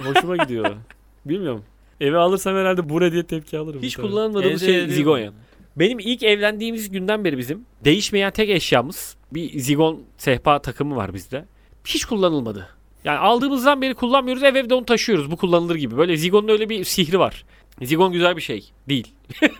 Hoşuma 0.04 0.36
gidiyor. 0.36 0.66
Bilmiyorum. 1.24 1.64
Eve 2.00 2.18
alırsam 2.18 2.54
herhalde 2.56 2.88
bure 2.88 3.12
diye 3.12 3.22
tepki 3.26 3.58
alırım. 3.58 3.82
Hiç 3.82 3.94
Tabii. 3.94 4.06
kullanmadığımız 4.06 4.62
Evde 4.62 4.72
şey 4.72 4.80
yediğim- 4.82 4.94
zigonya. 4.96 5.32
Benim 5.76 5.98
ilk 5.98 6.22
evlendiğimiz 6.22 6.90
günden 6.90 7.24
beri 7.24 7.38
bizim 7.38 7.64
değişmeyen 7.84 8.30
tek 8.32 8.50
eşyamız 8.50 9.16
bir 9.32 9.58
zigon 9.60 10.02
sehpa 10.18 10.62
takımı 10.62 10.96
var 10.96 11.14
bizde. 11.14 11.44
Hiç 11.84 12.04
kullanılmadı. 12.04 12.68
Yani 13.04 13.18
aldığımızdan 13.18 13.82
beri 13.82 13.94
kullanmıyoruz 13.94 14.42
ev 14.42 14.54
evde 14.54 14.74
onu 14.74 14.84
taşıyoruz 14.84 15.30
bu 15.30 15.36
kullanılır 15.36 15.74
gibi. 15.74 15.96
Böyle 15.96 16.16
zigonun 16.16 16.48
öyle 16.48 16.68
bir 16.68 16.84
sihri 16.84 17.18
var. 17.18 17.44
Zigon 17.82 18.12
güzel 18.12 18.36
bir 18.36 18.42
şey 18.42 18.70
değil. 18.88 19.12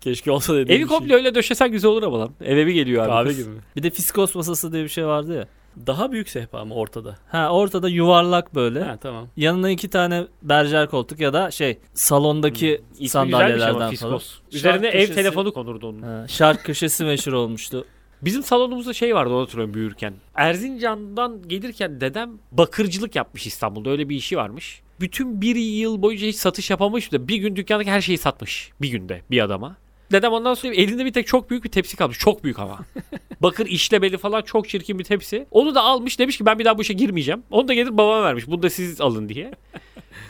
Keşke 0.00 0.30
olsa 0.30 0.52
dediğim 0.54 0.68
Evi 0.70 0.84
bir 0.84 0.88
şey. 0.88 0.98
komple 0.98 1.14
öyle 1.14 1.34
döşesen 1.34 1.72
güzel 1.72 1.90
olur 1.90 2.02
ama 2.02 2.20
lan. 2.20 2.30
Eve 2.44 2.66
bir 2.66 2.72
geliyor 2.72 3.02
abi. 3.02 3.08
Kahve 3.10 3.32
gibi. 3.32 3.48
mi? 3.48 3.60
Bir 3.76 3.82
de 3.82 3.90
fiskos 3.90 4.34
masası 4.34 4.72
diye 4.72 4.84
bir 4.84 4.88
şey 4.88 5.06
vardı 5.06 5.34
ya. 5.36 5.46
Daha 5.86 6.12
büyük 6.12 6.28
sehpa 6.28 6.58
ama 6.58 6.74
ortada. 6.74 7.16
Ha 7.28 7.50
ortada 7.50 7.88
yuvarlak 7.88 8.54
böyle. 8.54 8.82
Ha 8.82 8.96
tamam. 9.00 9.28
Yanına 9.36 9.70
iki 9.70 9.88
tane 9.90 10.26
berjer 10.42 10.88
koltuk 10.90 11.20
ya 11.20 11.32
da 11.32 11.50
şey 11.50 11.78
salondaki 11.94 12.80
ama 13.00 13.08
sandalyelerden 13.08 13.74
falan. 13.74 13.90
fiskos. 13.90 14.34
Üzerine 14.52 14.82
Şark 14.82 14.94
ev 14.94 15.00
köşesi- 15.00 15.14
telefonu 15.14 15.52
konurdu 15.52 15.88
onun. 15.88 16.02
Ha, 16.02 16.28
şark 16.28 16.64
köşesi 16.64 17.04
meşhur 17.04 17.32
olmuştu. 17.32 17.84
Bizim 18.22 18.42
salonumuzda 18.42 18.92
şey 18.92 19.14
vardı 19.14 19.34
onu 19.34 19.42
hatırlıyorum 19.42 19.74
büyürken. 19.74 20.14
Erzincan'dan 20.34 21.48
gelirken 21.48 22.00
dedem 22.00 22.30
bakırcılık 22.52 23.16
yapmış 23.16 23.46
İstanbul'da 23.46 23.90
öyle 23.90 24.08
bir 24.08 24.16
işi 24.16 24.36
varmış. 24.36 24.82
Bütün 25.00 25.40
bir 25.42 25.56
yıl 25.56 26.02
boyunca 26.02 26.26
hiç 26.26 26.36
satış 26.36 26.70
yapamamış 26.70 27.12
da 27.12 27.28
bir 27.28 27.36
gün 27.36 27.56
dükkandaki 27.56 27.90
her 27.90 28.00
şeyi 28.00 28.18
satmış. 28.18 28.70
Bir 28.80 28.88
günde 28.88 29.20
bir 29.30 29.40
adama. 29.40 29.76
Dedem 30.12 30.32
ondan 30.32 30.54
sonra 30.54 30.74
elinde 30.74 31.04
bir 31.04 31.12
tek 31.12 31.26
çok 31.26 31.50
büyük 31.50 31.64
bir 31.64 31.68
tepsi 31.68 31.96
kalmış. 31.96 32.18
Çok 32.18 32.44
büyük 32.44 32.58
ama. 32.58 32.78
Bakır 33.40 33.66
işlemeli 33.66 34.18
falan 34.18 34.42
çok 34.42 34.68
çirkin 34.68 34.98
bir 34.98 35.04
tepsi. 35.04 35.46
Onu 35.50 35.74
da 35.74 35.82
almış 35.82 36.18
demiş 36.18 36.38
ki 36.38 36.46
ben 36.46 36.58
bir 36.58 36.64
daha 36.64 36.78
bu 36.78 36.82
işe 36.82 36.94
girmeyeceğim. 36.94 37.42
Onu 37.50 37.68
da 37.68 37.74
getirip 37.74 37.98
babama 37.98 38.22
vermiş. 38.22 38.46
Bunu 38.46 38.62
da 38.62 38.70
siz 38.70 39.00
alın 39.00 39.28
diye. 39.28 39.52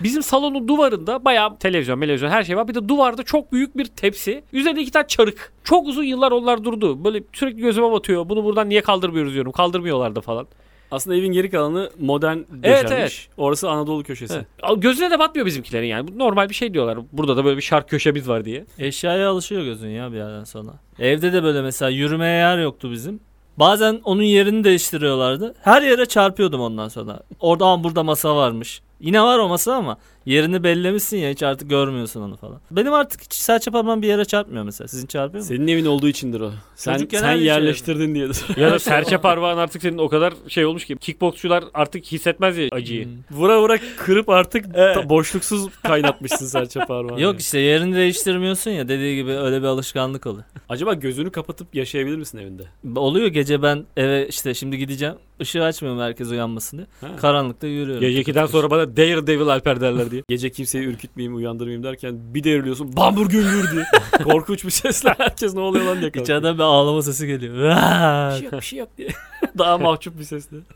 Bizim 0.03 0.23
salonun 0.23 0.69
duvarında 0.69 1.25
bayağı 1.25 1.59
televizyon, 1.59 2.01
televizyon 2.01 2.31
her 2.31 2.45
şey 2.45 2.57
var. 2.57 2.69
Bir 2.69 2.75
de 2.75 2.89
duvarda 2.89 3.23
çok 3.23 3.53
büyük 3.53 3.77
bir 3.77 3.85
tepsi. 3.85 4.45
Üzerinde 4.53 4.81
iki 4.83 4.91
tane 4.91 5.07
çarık. 5.07 5.53
Çok 5.65 5.87
uzun 5.87 6.05
yıllar 6.05 6.33
onlar 6.33 6.65
durdu. 6.65 7.05
Böyle 7.05 7.23
sürekli 7.33 7.61
gözüme 7.61 7.93
batıyor. 7.93 8.29
Bunu 8.29 8.45
buradan 8.45 8.69
niye 8.69 8.83
kaldırmıyoruz 8.83 9.35
diyorum. 9.35 9.53
Kaldırmıyorlardı 9.53 10.21
falan. 10.21 10.47
Aslında 10.93 11.17
evin 11.17 11.33
geri 11.33 11.51
kalanı 11.51 11.91
modern 12.01 12.37
Evet, 12.63 12.85
döşenmiş. 12.85 13.27
evet. 13.27 13.29
Orası 13.37 13.71
Anadolu 13.71 14.03
köşesi. 14.03 14.35
Evet. 14.35 14.47
Gözüne 14.83 15.11
de 15.11 15.19
batmıyor 15.19 15.47
bizimkilerin 15.47 15.87
yani. 15.87 16.09
Bu 16.09 16.19
normal 16.19 16.49
bir 16.49 16.55
şey 16.55 16.75
diyorlar. 16.75 16.99
Burada 17.13 17.37
da 17.37 17.45
böyle 17.45 17.57
bir 17.57 17.63
şark 17.63 17.89
köşemiz 17.89 18.29
var 18.29 18.45
diye. 18.45 18.65
Eşyaya 18.79 19.31
alışıyor 19.31 19.63
gözün 19.63 19.89
ya 19.89 20.13
bir 20.13 20.17
yerden 20.17 20.45
sonra. 20.45 20.71
Evde 20.99 21.33
de 21.33 21.43
böyle 21.43 21.63
mesela 21.63 21.89
yürümeye 21.89 22.37
yer 22.37 22.59
yoktu 22.59 22.91
bizim. 22.93 23.21
Bazen 23.57 24.01
onun 24.05 24.23
yerini 24.23 24.65
değiştiriyorlardı. 24.65 25.55
Her 25.63 25.83
yere 25.83 26.07
çarpıyordum 26.07 26.61
ondan 26.61 26.89
sonra. 26.89 27.21
Orada 27.41 27.67
"Aa, 27.67 27.85
burada 27.85 28.03
masa 28.03 28.37
varmış. 28.37 28.83
Yine 29.01 29.23
var 29.23 29.39
o 29.39 29.49
masa 29.49 29.75
ama 29.75 29.97
yerini 30.27 30.63
bellemişsin 30.65 31.17
ya 31.17 31.31
hiç 31.31 31.43
artık 31.43 31.71
görmüyorsun 31.71 32.21
onu 32.23 32.37
falan. 32.37 32.61
Benim 32.71 32.93
artık 32.93 33.23
hiç 33.23 33.35
serçe 33.35 33.71
parmağım 33.71 34.03
bir 34.03 34.07
yere 34.09 34.25
çarpmıyor 34.25 34.65
mesela. 34.65 34.89
Sizin 34.89 35.07
çarpıyor 35.07 35.43
mu? 35.45 35.49
Senin 35.49 35.67
evin 35.69 35.85
olduğu 35.85 36.09
içindir 36.09 36.41
o. 36.41 36.51
Sen, 36.75 36.93
Çocukken 36.95 37.19
sen 37.21 37.27
her 37.29 37.37
şey 37.37 37.45
yerleştirdin 37.45 38.15
diyedir. 38.15 38.37
Ya 38.57 38.71
da 38.71 38.79
serçe 38.79 39.19
parmağın 39.21 39.59
artık 39.59 39.83
senin 39.83 39.99
o 39.99 40.09
kadar 40.09 40.35
şey 40.49 40.65
olmuş 40.67 40.85
ki. 40.85 40.97
Kickboksçular 40.97 41.65
artık 41.75 42.05
hissetmez 42.05 42.59
ya 42.59 42.69
acıyı. 42.73 43.05
Hmm. 43.05 43.13
vura 43.39 43.63
vura 43.63 43.79
kırıp 43.99 44.29
artık 44.29 44.65
Evet. 44.75 44.95
ta- 44.95 45.09
boşluksuz 45.09 45.69
kaynatmışsın 45.83 46.47
serçe 46.47 46.81
parmağını. 46.81 47.21
Yok 47.21 47.41
işte 47.41 47.59
yerini 47.59 47.97
değiştirmiyorsun 47.97 48.71
ya 48.71 48.89
dediği 48.89 49.17
gibi 49.17 49.31
öyle 49.31 49.63
bir 49.63 49.67
alışkanlık 49.67 50.27
oluyor. 50.27 50.45
Acaba 50.69 50.95
gözünü 50.95 51.31
kapatıp 51.31 51.75
yaşayabilir 51.75 52.17
misin 52.17 52.39
evinde? 52.39 52.63
Oluyor 52.97 53.27
gece 53.27 53.63
ben 53.63 53.85
eve 53.97 54.29
işte 54.29 54.55
şimdi 54.55 54.79
gideceğim. 54.79 55.15
Işığı 55.41 55.65
açmıyorum 55.65 56.01
herkes 56.01 56.29
uyanmasın 56.31 56.77
diye. 56.79 56.87
Ha. 57.01 57.17
Karanlıkta 57.17 57.67
yürüyorum. 57.67 58.01
Gece 58.01 58.23
2'den 58.33 58.47
sonra 58.47 58.71
bana 58.71 58.97
Daredevil 58.97 59.47
Alper 59.47 59.81
derler 59.81 60.11
diye. 60.13 60.23
Gece 60.29 60.51
kimseyi 60.51 60.85
ürkütmeyeyim, 60.85 61.37
uyandırmayayım 61.37 61.83
derken 61.83 62.35
bir 62.35 62.45
devriliyorsun. 62.45 62.97
Bambur 62.97 63.29
gümbür 63.29 63.71
diye. 63.73 63.85
Korkunç 64.25 64.65
bir 64.65 64.71
sesle 64.71 65.15
herkes 65.19 65.55
ne 65.55 65.61
oluyor 65.61 65.85
lan 65.85 66.01
diye 66.01 66.11
kalkıyor. 66.11 66.25
İçeriden 66.25 66.55
bir 66.55 66.63
ağlama 66.63 67.03
sesi 67.03 67.27
geliyor. 67.27 67.55
Bir 67.55 68.37
şey 68.37 68.45
yok, 68.45 68.53
bir 68.53 68.61
şey 68.61 68.79
yok 68.79 68.89
diye. 68.99 69.09
Daha 69.59 69.79
mahcup 69.79 70.19
bir 70.19 70.25
sesle. 70.25 70.57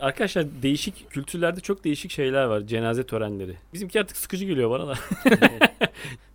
Arkadaşlar 0.00 0.46
değişik 0.62 1.10
kültürlerde 1.10 1.60
çok 1.60 1.84
değişik 1.84 2.10
şeyler 2.10 2.44
var. 2.44 2.60
Cenaze 2.60 3.06
törenleri. 3.06 3.56
Bizimki 3.72 4.00
artık 4.00 4.16
sıkıcı 4.16 4.44
geliyor 4.44 4.70
bana 4.70 4.88
da. 4.88 4.94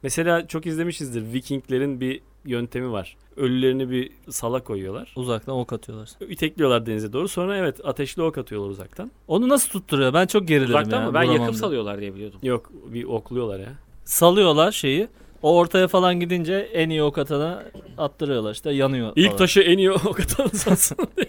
Mesela 0.03 0.47
çok 0.47 0.65
izlemişizdir. 0.65 1.33
Vikinglerin 1.33 2.01
bir 2.01 2.21
yöntemi 2.45 2.91
var. 2.91 3.17
Ölülerini 3.37 3.89
bir 3.89 4.11
sala 4.29 4.63
koyuyorlar. 4.63 5.13
Uzaktan 5.15 5.55
ok 5.55 5.73
atıyorlar. 5.73 6.09
İtekliyorlar 6.29 6.85
denize 6.85 7.13
doğru. 7.13 7.27
Sonra 7.27 7.57
evet 7.57 7.85
ateşli 7.85 8.21
ok 8.21 8.37
atıyorlar 8.37 8.69
uzaktan. 8.69 9.11
Onu 9.27 9.49
nasıl 9.49 9.69
tutturuyor? 9.69 10.13
Ben 10.13 10.25
çok 10.27 10.47
gerilirim 10.47 10.69
Uzaktan 10.75 11.01
ya. 11.01 11.07
mı? 11.07 11.13
Ben 11.13 11.29
diye. 11.29 11.53
salıyorlar 11.53 12.01
diye 12.01 12.13
biliyordum. 12.15 12.39
Yok 12.43 12.71
bir 12.85 13.03
okluyorlar 13.03 13.59
ya. 13.59 13.73
Salıyorlar 14.05 14.71
şeyi. 14.71 15.07
O 15.41 15.57
ortaya 15.57 15.87
falan 15.87 16.19
gidince 16.19 16.53
en 16.73 16.89
iyi 16.89 17.03
ok 17.03 17.17
atana 17.17 17.63
attırıyorlar 17.97 18.53
işte 18.53 18.71
yanıyor. 18.71 19.13
İlk 19.15 19.25
falan. 19.25 19.37
taşı 19.37 19.59
en 19.61 19.77
iyi 19.77 19.91
ok 20.05 20.19
atan 20.19 20.47
satsın 20.47 20.97
diye. 21.17 21.27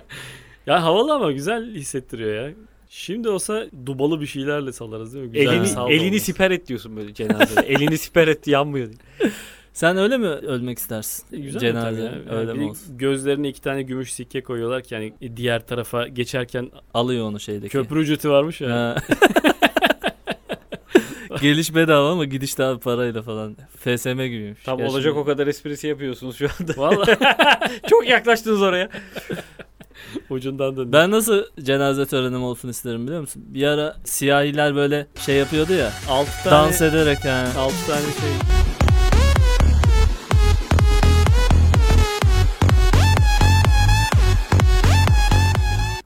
ya 0.66 0.82
havalı 0.82 1.14
ama 1.14 1.32
güzel 1.32 1.74
hissettiriyor 1.74 2.44
ya. 2.48 2.54
Şimdi 2.88 3.28
olsa 3.28 3.66
dubalı 3.86 4.20
bir 4.20 4.26
şeylerle 4.26 4.72
salarız 4.72 5.14
değil 5.14 5.24
mi? 5.24 5.30
Güzel 5.32 5.52
Elini, 5.54 5.92
elini 5.92 6.20
siper 6.20 6.50
et 6.50 6.68
diyorsun 6.68 6.96
böyle 6.96 7.14
cenazede. 7.14 7.60
elini 7.66 7.98
siper 7.98 8.28
et 8.28 8.46
yanmıyor. 8.46 8.88
Sen 9.74 9.96
öyle 9.96 10.18
mi 10.18 10.26
ölmek 10.26 10.78
istersin? 10.78 11.24
E, 11.32 11.36
Güzel 11.40 11.60
Cenaze, 11.60 11.90
tabii 11.90 12.00
ya. 12.02 12.36
öyle 12.38 12.50
Yani 12.50 12.60
mi 12.64 12.70
olsun? 12.70 12.98
Gözlerine 12.98 13.48
iki 13.48 13.60
tane 13.60 13.82
gümüş 13.82 14.12
sikke 14.12 14.42
koyuyorlar 14.42 14.82
ki 14.82 14.94
yani 14.94 15.12
diğer 15.36 15.66
tarafa 15.66 16.08
geçerken 16.08 16.70
Alıyor 16.94 17.26
onu 17.26 17.40
şeydeki. 17.40 17.68
köprü 17.72 18.00
ücreti 18.00 18.30
varmış 18.30 18.60
ya. 18.60 18.70
Ha. 18.70 18.96
Geliş 21.42 21.74
bedava 21.74 22.10
ama 22.10 22.24
gidiş 22.24 22.58
daha 22.58 22.78
parayla 22.78 23.22
falan. 23.22 23.56
FSM 23.78 24.10
gibiymiş. 24.22 24.62
Tam 24.64 24.78
Gerçi 24.78 24.92
olacak 24.92 25.16
o 25.16 25.24
kadar 25.24 25.46
esprisi 25.46 25.86
yapıyorsunuz 25.86 26.36
şu 26.36 26.48
anda. 26.60 26.72
Vallahi 26.76 27.16
Çok 27.90 28.08
yaklaştınız 28.08 28.62
oraya. 28.62 28.88
ucundan 30.30 30.76
döndü. 30.76 30.92
Ben 30.92 31.10
nasıl 31.10 31.44
cenaze 31.62 32.06
törenim 32.06 32.42
olsun 32.44 32.68
isterim 32.68 33.06
biliyor 33.06 33.20
musun? 33.20 33.42
Bir 33.46 33.66
ara 33.66 33.96
siyahiler 34.04 34.74
böyle 34.76 35.06
şey 35.26 35.36
yapıyordu 35.36 35.72
ya. 35.72 35.92
6 36.08 36.30
tane 36.44 36.50
Dans 36.56 36.82
ederek 36.82 37.18
yani. 37.24 37.48
6 37.58 37.86
tane 37.86 38.00
şey 38.02 38.30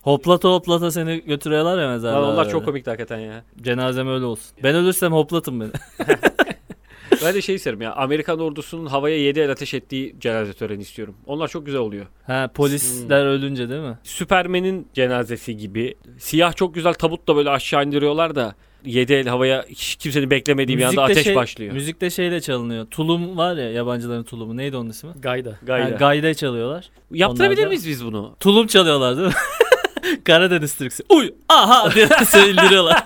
Hoplata 0.03 0.49
hoplata 0.49 0.91
seni 0.91 1.25
götürüyorlar 1.25 1.83
ya 1.83 1.89
mezarlığa. 1.89 2.23
Lan 2.23 2.29
onlar 2.33 2.39
böyle. 2.45 2.51
çok 2.53 2.65
komikti 2.65 2.91
hakikaten 2.91 3.19
ya. 3.19 3.45
Cenazem 3.63 4.09
öyle 4.09 4.25
olsun. 4.25 4.57
Ben 4.63 4.75
ölürsem 4.75 5.13
hoplatın 5.13 5.61
beni. 5.61 5.71
Ben 7.25 7.35
de 7.35 7.43
şey 7.43 7.55
isterim 7.55 7.81
ya. 7.83 7.93
Amerikan 7.95 8.41
ordusunun 8.41 8.87
havaya 8.87 9.17
7 9.19 9.41
el 9.41 9.51
ateş 9.51 9.75
ettiği 9.75 10.17
cenaze 10.21 10.53
töreni 10.53 10.83
istiyorum. 10.83 11.15
Onlar 11.27 11.49
çok 11.49 11.67
güzel 11.67 11.81
oluyor. 11.81 12.07
ha 12.27 12.51
polisler 12.55 13.25
ölünce 13.27 13.69
değil 13.71 13.81
mi? 13.83 13.99
Süpermen'in 14.03 14.89
cenazesi 14.95 15.57
gibi. 15.57 15.95
Siyah 16.19 16.57
çok 16.57 16.75
güzel 16.75 16.95
tabutla 16.95 17.37
böyle 17.37 17.51
aşağı 17.51 17.85
indiriyorlar 17.85 18.35
da 18.35 18.55
7 18.85 19.13
el 19.15 19.27
havaya 19.27 19.65
hiç 19.69 19.97
kimsenin 19.97 20.31
beklemediği 20.31 20.79
bir 20.79 20.83
anda 20.83 21.01
Müzikte 21.01 21.13
ateş 21.13 21.25
şey- 21.25 21.35
başlıyor. 21.37 21.73
Müzikte 21.73 22.11
şeyle 22.11 22.41
çalınıyor. 22.41 22.87
Tulum 22.87 23.37
var 23.37 23.57
ya 23.57 23.71
yabancıların 23.73 24.25
tulumu. 24.25 24.57
Neydi 24.57 24.77
onun 24.77 24.91
ismi? 24.91 25.11
gayda. 25.21 25.59
Gayda. 25.63 25.85
Ha, 25.85 25.91
gayda 25.91 26.35
çalıyorlar. 26.35 26.91
Yaptırabilir 27.11 27.57
Onlar 27.59 27.65
da- 27.67 27.69
miyiz 27.69 27.89
biz 27.89 28.05
bunu? 28.05 28.37
Tulum 28.41 28.67
çalıyorlar 28.67 29.17
değil 29.17 29.29
mi? 29.29 29.35
Karadeniz 30.25 30.77
Türkçesi. 30.77 31.03
Uy! 31.09 31.31
Aha! 31.49 31.95
diye 31.95 32.09
şey 32.33 32.51
indiriyorlar. 32.51 33.05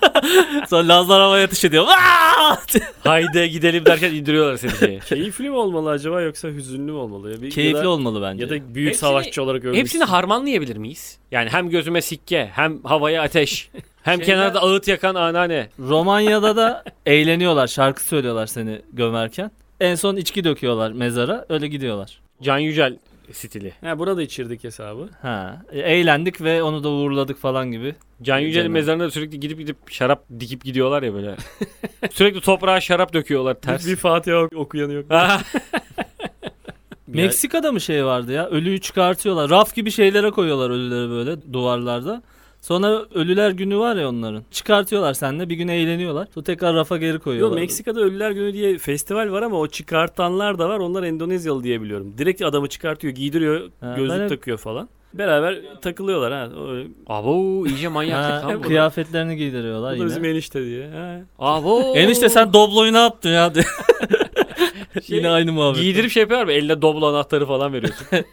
Sonra 0.70 0.88
Lazlar 0.88 1.20
havaya 1.22 1.44
ateş 1.44 1.64
ediyor. 1.64 1.84
Aa! 1.88 2.56
Haydi 3.04 3.50
gidelim 3.50 3.86
derken 3.86 4.14
indiriyorlar 4.14 4.56
seni 4.56 4.72
şeye. 4.72 4.98
Keyifli 4.98 5.50
mi 5.50 5.56
olmalı 5.56 5.90
acaba 5.90 6.20
yoksa 6.20 6.48
hüzünlü 6.48 6.92
mü 6.92 6.98
olmalı? 6.98 7.42
Bir, 7.42 7.50
Keyifli 7.50 7.76
ya 7.78 7.84
da, 7.84 7.88
olmalı 7.88 8.22
bence. 8.22 8.44
Ya 8.44 8.50
da 8.50 8.74
büyük 8.74 8.88
Hepsini- 8.90 9.00
savaşçı 9.00 9.42
olarak 9.42 9.64
ölmüş. 9.64 9.78
Hepsini 9.78 10.04
harmanlayabilir 10.04 10.76
miyiz? 10.76 11.18
Yani 11.30 11.50
hem 11.50 11.70
gözüme 11.70 12.02
sikke, 12.02 12.50
hem 12.54 12.82
havaya 12.84 13.22
ateş, 13.22 13.68
hem 14.02 14.18
Şeyler- 14.18 14.26
kenarda 14.26 14.60
ağıt 14.62 14.88
yakan 14.88 15.14
anneanne. 15.14 15.68
Romanya'da 15.78 16.56
da 16.56 16.84
eğleniyorlar. 17.06 17.66
Şarkı 17.66 18.02
söylüyorlar 18.04 18.46
seni 18.46 18.80
gömerken. 18.92 19.50
En 19.80 19.94
son 19.94 20.16
içki 20.16 20.44
döküyorlar 20.44 20.92
mezara. 20.92 21.46
Öyle 21.48 21.68
gidiyorlar. 21.68 22.20
Can 22.42 22.58
Yücel 22.58 22.96
stili. 23.32 23.72
Ha 23.80 23.98
burada 23.98 24.22
içirdik 24.22 24.64
hesabı. 24.64 25.08
Ha, 25.22 25.62
e, 25.72 25.80
eğlendik 25.80 26.40
ve 26.40 26.62
onu 26.62 26.84
da 26.84 26.88
uğurladık 26.88 27.38
falan 27.38 27.72
gibi. 27.72 27.94
Can 28.22 28.38
Yücel'in 28.38 28.62
Canım. 28.62 28.72
mezarına 28.72 29.04
da 29.04 29.10
sürekli 29.10 29.40
gidip 29.40 29.58
gidip 29.58 29.76
şarap 29.90 30.24
dikip 30.40 30.64
gidiyorlar 30.64 31.02
ya 31.02 31.14
böyle. 31.14 31.36
sürekli 32.12 32.40
toprağa 32.40 32.80
şarap 32.80 33.12
döküyorlar 33.12 33.54
ters. 33.54 33.86
Bir, 33.86 33.90
bir 33.90 33.96
Fatiha 33.96 34.38
ok- 34.38 34.56
okuyanı 34.56 34.92
yok. 34.92 35.06
Meksika'da 37.06 37.72
mı 37.72 37.80
şey 37.80 38.04
vardı 38.04 38.32
ya? 38.32 38.46
Ölüyü 38.46 38.80
çıkartıyorlar. 38.80 39.50
Raf 39.50 39.74
gibi 39.74 39.90
şeylere 39.90 40.30
koyuyorlar 40.30 40.70
ölüleri 40.70 41.10
böyle 41.10 41.52
duvarlarda. 41.52 42.22
Sonra 42.62 43.02
ölüler 43.14 43.50
günü 43.50 43.78
var 43.78 43.96
ya 43.96 44.08
onların. 44.08 44.42
Çıkartıyorlar 44.50 45.14
seninle 45.14 45.48
bir 45.48 45.54
gün 45.54 45.68
eğleniyorlar. 45.68 46.28
Sonra 46.34 46.44
tekrar 46.44 46.74
rafa 46.74 46.96
geri 46.96 47.12
Yok 47.12 47.22
koyuyorlar. 47.24 47.56
Meksika'da 47.60 48.00
Ölüler 48.00 48.30
Günü 48.30 48.52
diye 48.52 48.78
festival 48.78 49.32
var 49.32 49.42
ama 49.42 49.56
o 49.58 49.66
çıkartanlar 49.66 50.58
da 50.58 50.68
var. 50.68 50.78
Onlar 50.78 51.02
Endonezyalı 51.02 51.62
diye 51.64 51.82
biliyorum. 51.82 52.14
Direkt 52.18 52.42
adamı 52.42 52.68
çıkartıyor, 52.68 53.14
giydiriyor, 53.14 53.70
Ha, 53.80 53.94
gözlük 53.96 54.20
ben 54.20 54.28
takıyor 54.28 54.58
falan. 54.58 54.88
Beraber 55.14 55.58
takılıyorlar 55.82 56.32
ha. 56.32 56.48
Abo 57.06 57.66
iyice 57.66 57.88
manyaklık 57.88 58.50
Ha, 58.56 58.60
kıyafetlerini 58.60 59.36
giydiriyorlar 59.36 59.90
bu 59.90 59.92
da 59.92 59.96
yine. 59.96 60.06
bizim 60.06 60.24
enişte 60.24 60.64
diye. 60.64 60.88
Ha. 60.90 61.20
Abo. 61.38 61.94
Enişte 61.96 62.28
sen 62.28 62.52
Doblo'yu 62.52 62.92
ne 62.92 62.98
yaptın 62.98 63.30
ya? 63.30 63.52
Şey, 65.02 65.18
yine 65.18 65.30
aynı 65.30 65.52
muhabbet. 65.52 65.82
Giydirip 65.82 66.10
şey 66.10 66.20
yapıyor 66.20 66.44
mu? 66.44 66.50
Eline 66.52 66.82
doblo 66.82 67.06
anahtarı 67.06 67.46
falan 67.46 67.72
veriyorsun. 67.72 68.06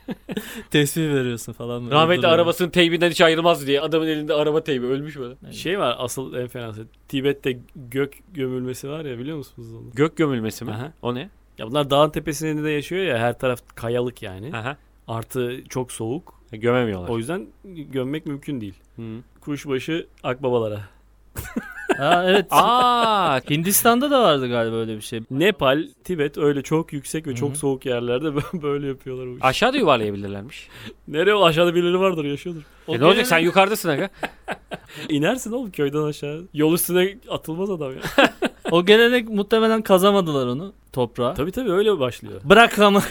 Tesbih 0.72 1.10
veriyorsun 1.14 1.54
falan. 1.54 1.84
böyle 1.84 1.96
Rahmetli 1.96 2.28
arabasının 2.28 2.70
teybinden 2.70 3.10
hiç 3.10 3.22
ayrılmaz 3.22 3.68
diye. 3.68 3.82
Adamın 3.82 4.08
elinde 4.08 4.34
araba 4.34 4.64
teybi 4.64 4.86
ölmüş 4.86 5.18
böyle. 5.18 5.36
Şey 5.52 5.80
var 5.80 5.96
asıl 6.00 6.34
en 6.34 6.48
fenası. 6.48 6.86
Tibet'te 7.08 7.60
gök 7.76 8.14
gömülmesi 8.34 8.90
var 8.90 9.06
ya 9.06 9.20
biliyor 9.20 9.38
musunuz 9.38 9.74
onu? 9.74 9.90
Gök 9.94 10.18
gömülmesi 10.18 10.66
mi? 10.66 10.72
Aha. 10.72 10.94
O 11.02 11.16
ne? 11.16 11.30
Ya 11.58 11.68
bunlar 11.68 11.90
dağın 11.90 12.10
tepesinde 12.10 12.64
de 12.64 12.70
yaşıyor 12.70 13.04
ya 13.04 13.18
her 13.18 13.40
taraf 13.40 13.60
kayalık 13.76 14.22
yani. 14.22 14.52
Aha. 14.58 14.78
Artı 15.08 15.64
çok 15.70 15.92
soğuk. 15.92 16.40
Gömemiyorlar. 16.52 17.10
O 17.10 17.18
yüzden 17.18 17.48
gömmek 17.66 18.26
mümkün 18.26 18.62
değil. 18.62 18.74
Hı. 18.96 19.02
Kuşbaşı 19.42 20.08
akbabalara. 20.24 20.80
Ha 21.98 22.24
evet. 22.28 22.46
Aa, 22.52 23.40
Hindistan'da 23.50 24.12
da 24.12 24.22
vardı 24.22 24.50
galiba 24.50 24.76
öyle 24.76 24.96
bir 24.96 25.02
şey. 25.02 25.22
Nepal, 25.32 25.88
Tibet 26.04 26.38
öyle 26.38 26.62
çok 26.62 26.94
yüksek 26.94 27.28
ve 27.28 27.36
çok 27.36 27.52
hı. 27.52 27.56
soğuk 27.56 27.86
yerlerde 27.86 28.36
böyle 28.62 28.88
yapıyorlar 28.88 29.26
o 29.28 29.32
işi. 29.36 29.44
aşağıda 29.44 29.78
yuvarlayabilirlermiş. 29.78 30.68
Nereye 31.08 31.34
o 31.36 31.46
aşağıda 31.46 31.76
birileri 31.76 32.00
vardır 32.00 32.26
yaşıyordur. 32.26 32.62
E 32.88 33.00
ne 33.00 33.06
olacak 33.06 33.28
sen 33.28 33.40
yukarıdasın 33.40 33.90
aga. 33.90 34.10
İnersin 35.10 35.52
oğlum 35.52 35.72
köyden 35.72 36.04
aşağı. 36.04 36.48
Yol 36.54 36.74
üstüne 36.74 37.18
atılmaz 37.30 37.70
adam 37.70 37.92
ya. 37.92 38.00
O 38.72 38.86
gelenek 38.86 39.30
muhtemelen 39.30 39.82
kazamadılar 39.82 40.48
onu 40.48 40.74
toprağa. 40.94 41.34
tabii 41.34 41.52
tabii 41.52 41.72
öyle 41.72 42.00
başlıyor. 42.00 42.42
Bırak 42.44 42.80
ama 42.80 43.04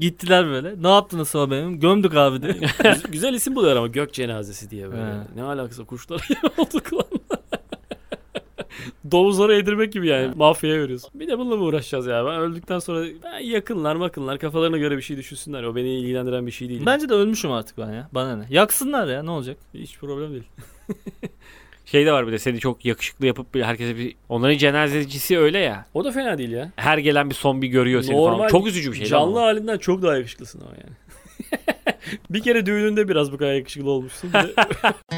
gittiler 0.00 0.46
böyle. 0.46 0.82
Ne 0.82 0.88
yaptınız 0.88 1.28
sonra 1.28 1.50
benim? 1.50 1.80
Gömdük 1.80 2.14
abi 2.14 2.42
diye. 2.42 2.52
Güz- 2.84 3.02
güzel 3.10 3.34
isim 3.34 3.56
buluyor 3.56 3.76
ama 3.76 3.86
gök 3.86 4.12
cenazesi 4.12 4.70
diye 4.70 4.90
böyle. 4.90 5.02
He. 5.02 5.16
Ne 5.36 5.42
alakası 5.42 5.84
kuşlara 5.84 6.20
yem 6.28 6.52
olduk 6.58 6.92
lan. 6.94 7.17
Domuzlara 9.12 9.54
yedirmek 9.54 9.92
gibi 9.92 10.06
yani. 10.06 10.34
Mafyaya 10.34 10.80
veriyorsun. 10.82 11.10
Bir 11.14 11.28
de 11.28 11.38
bununla 11.38 11.56
mı 11.56 11.62
uğraşacağız 11.62 12.06
ya? 12.06 12.26
Ben 12.26 12.40
öldükten 12.40 12.78
sonra 12.78 13.06
ben 13.24 13.38
yakınlar 13.38 13.96
makınlar 13.96 14.38
kafalarına 14.38 14.78
göre 14.78 14.96
bir 14.96 15.02
şey 15.02 15.16
düşünsünler. 15.16 15.62
O 15.62 15.76
beni 15.76 15.94
ilgilendiren 15.94 16.46
bir 16.46 16.52
şey 16.52 16.68
değil. 16.68 16.82
Bence 16.86 17.08
de 17.08 17.14
ölmüşüm 17.14 17.52
artık 17.52 17.78
ben 17.78 17.92
ya. 17.92 18.08
Bana 18.12 18.36
ne? 18.36 18.44
Yaksınlar 18.50 19.08
ya 19.08 19.22
ne 19.22 19.30
olacak? 19.30 19.56
Hiç 19.74 19.98
problem 19.98 20.30
değil. 20.30 20.44
Şey 21.90 22.06
de 22.06 22.12
var 22.12 22.26
bir 22.26 22.32
de 22.32 22.38
seni 22.38 22.58
çok 22.58 22.84
yakışıklı 22.84 23.26
yapıp 23.26 23.54
bir 23.54 23.62
herkese 23.62 23.96
bir 23.96 24.14
onların 24.28 24.58
cenazecisi 24.58 25.38
öyle 25.38 25.58
ya. 25.58 25.86
O 25.94 26.04
da 26.04 26.12
fena 26.12 26.38
değil 26.38 26.50
ya. 26.50 26.72
Her 26.76 26.98
gelen 26.98 27.30
bir 27.30 27.34
son 27.34 27.62
bir 27.62 27.68
görüyor 27.68 28.02
seni 28.02 28.16
Normal 28.16 28.36
falan. 28.38 28.48
Çok 28.48 28.66
üzücü 28.66 28.92
bir 28.92 28.96
şey. 28.96 29.06
Canlı 29.06 29.38
halinden 29.38 29.78
çok 29.78 30.02
daha 30.02 30.16
yakışıklısın 30.16 30.60
ama 30.60 30.70
yani. 30.70 30.96
bir 32.30 32.42
kere 32.42 32.66
düğününde 32.66 33.08
biraz 33.08 33.32
bu 33.32 33.38
kadar 33.38 33.54
yakışıklı 33.54 33.90
olmuşsun. 33.90 34.30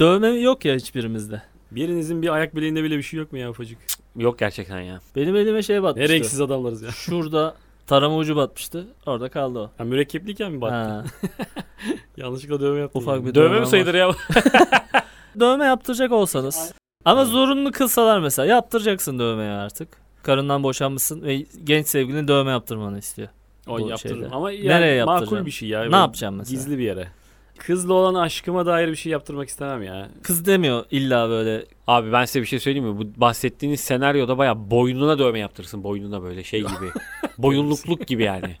Dövme 0.00 0.28
yok 0.28 0.64
ya 0.64 0.74
hiçbirimizde. 0.74 1.42
Birinizin 1.70 2.22
bir 2.22 2.28
ayak 2.28 2.56
bileğinde 2.56 2.84
bile 2.84 2.96
bir 2.96 3.02
şey 3.02 3.18
yok 3.18 3.32
mu 3.32 3.38
ya 3.38 3.50
ufacık? 3.50 3.78
Yok 4.16 4.38
gerçekten 4.38 4.80
ya. 4.80 5.00
Benim 5.16 5.36
elime 5.36 5.62
şey 5.62 5.76
Ne 5.76 5.82
batmıştı. 5.82 6.12
renksiz 6.12 6.40
adamlarız 6.40 6.82
ya. 6.82 6.90
Şurada 6.90 7.54
tarama 7.86 8.16
ucu 8.16 8.36
batmıştı. 8.36 8.86
Orada 9.06 9.28
kaldı 9.28 9.58
o. 9.58 9.70
Ha, 9.78 9.84
mürekkepliyken 9.84 10.52
mi 10.52 10.60
battı? 10.60 10.74
Ha. 10.74 11.04
Yanlışlıkla 12.16 12.60
dövme 12.60 12.80
yaptın. 12.80 13.00
Ufak 13.00 13.16
yani. 13.16 13.26
bir 13.26 13.34
Dövme 13.34 13.60
mi 13.60 13.66
sayılır 13.66 13.94
ya? 13.94 14.10
Dövme 15.40 15.64
yaptıracak 15.64 16.12
olsanız. 16.12 16.72
Ama 17.04 17.24
zorunlu 17.24 17.72
kılsalar 17.72 18.20
mesela 18.20 18.46
yaptıracaksın 18.46 19.18
dövmeyi 19.18 19.50
artık. 19.50 19.88
Karından 20.22 20.62
boşanmışsın 20.62 21.22
ve 21.22 21.46
genç 21.64 21.86
sevgilin 21.86 22.28
dövme 22.28 22.50
yaptırmanı 22.50 22.98
istiyor. 22.98 23.28
O 23.68 23.96
şeyde. 23.96 24.28
Ama 24.32 24.50
yani 24.50 24.68
Nereye 24.68 25.04
makul 25.04 25.46
bir 25.46 25.50
şey 25.50 25.68
ya. 25.68 25.84
ne 25.84 25.96
yapacaksın 25.96 26.38
mesela? 26.38 26.56
Gizli 26.56 26.78
bir 26.78 26.84
yere. 26.84 27.08
Kızla 27.66 27.94
olan 27.94 28.14
aşkıma 28.14 28.66
dair 28.66 28.88
bir 28.88 28.96
şey 28.96 29.12
yaptırmak 29.12 29.48
istemem 29.48 29.82
ya. 29.82 30.08
Kız 30.22 30.46
demiyor 30.46 30.84
illa 30.90 31.28
böyle. 31.28 31.64
Abi 31.86 32.12
ben 32.12 32.24
size 32.24 32.40
bir 32.40 32.46
şey 32.46 32.58
söyleyeyim 32.58 32.88
mi? 32.88 32.98
Bu 32.98 33.20
bahsettiğiniz 33.20 33.80
senaryoda 33.80 34.38
baya 34.38 34.70
boynuna 34.70 35.18
dövme 35.18 35.38
yaptırırsın. 35.38 35.84
Boynuna 35.84 36.22
böyle 36.22 36.44
şey 36.44 36.60
gibi. 36.60 36.90
Boyunlukluk 37.38 38.06
gibi 38.06 38.22
yani. 38.22 38.56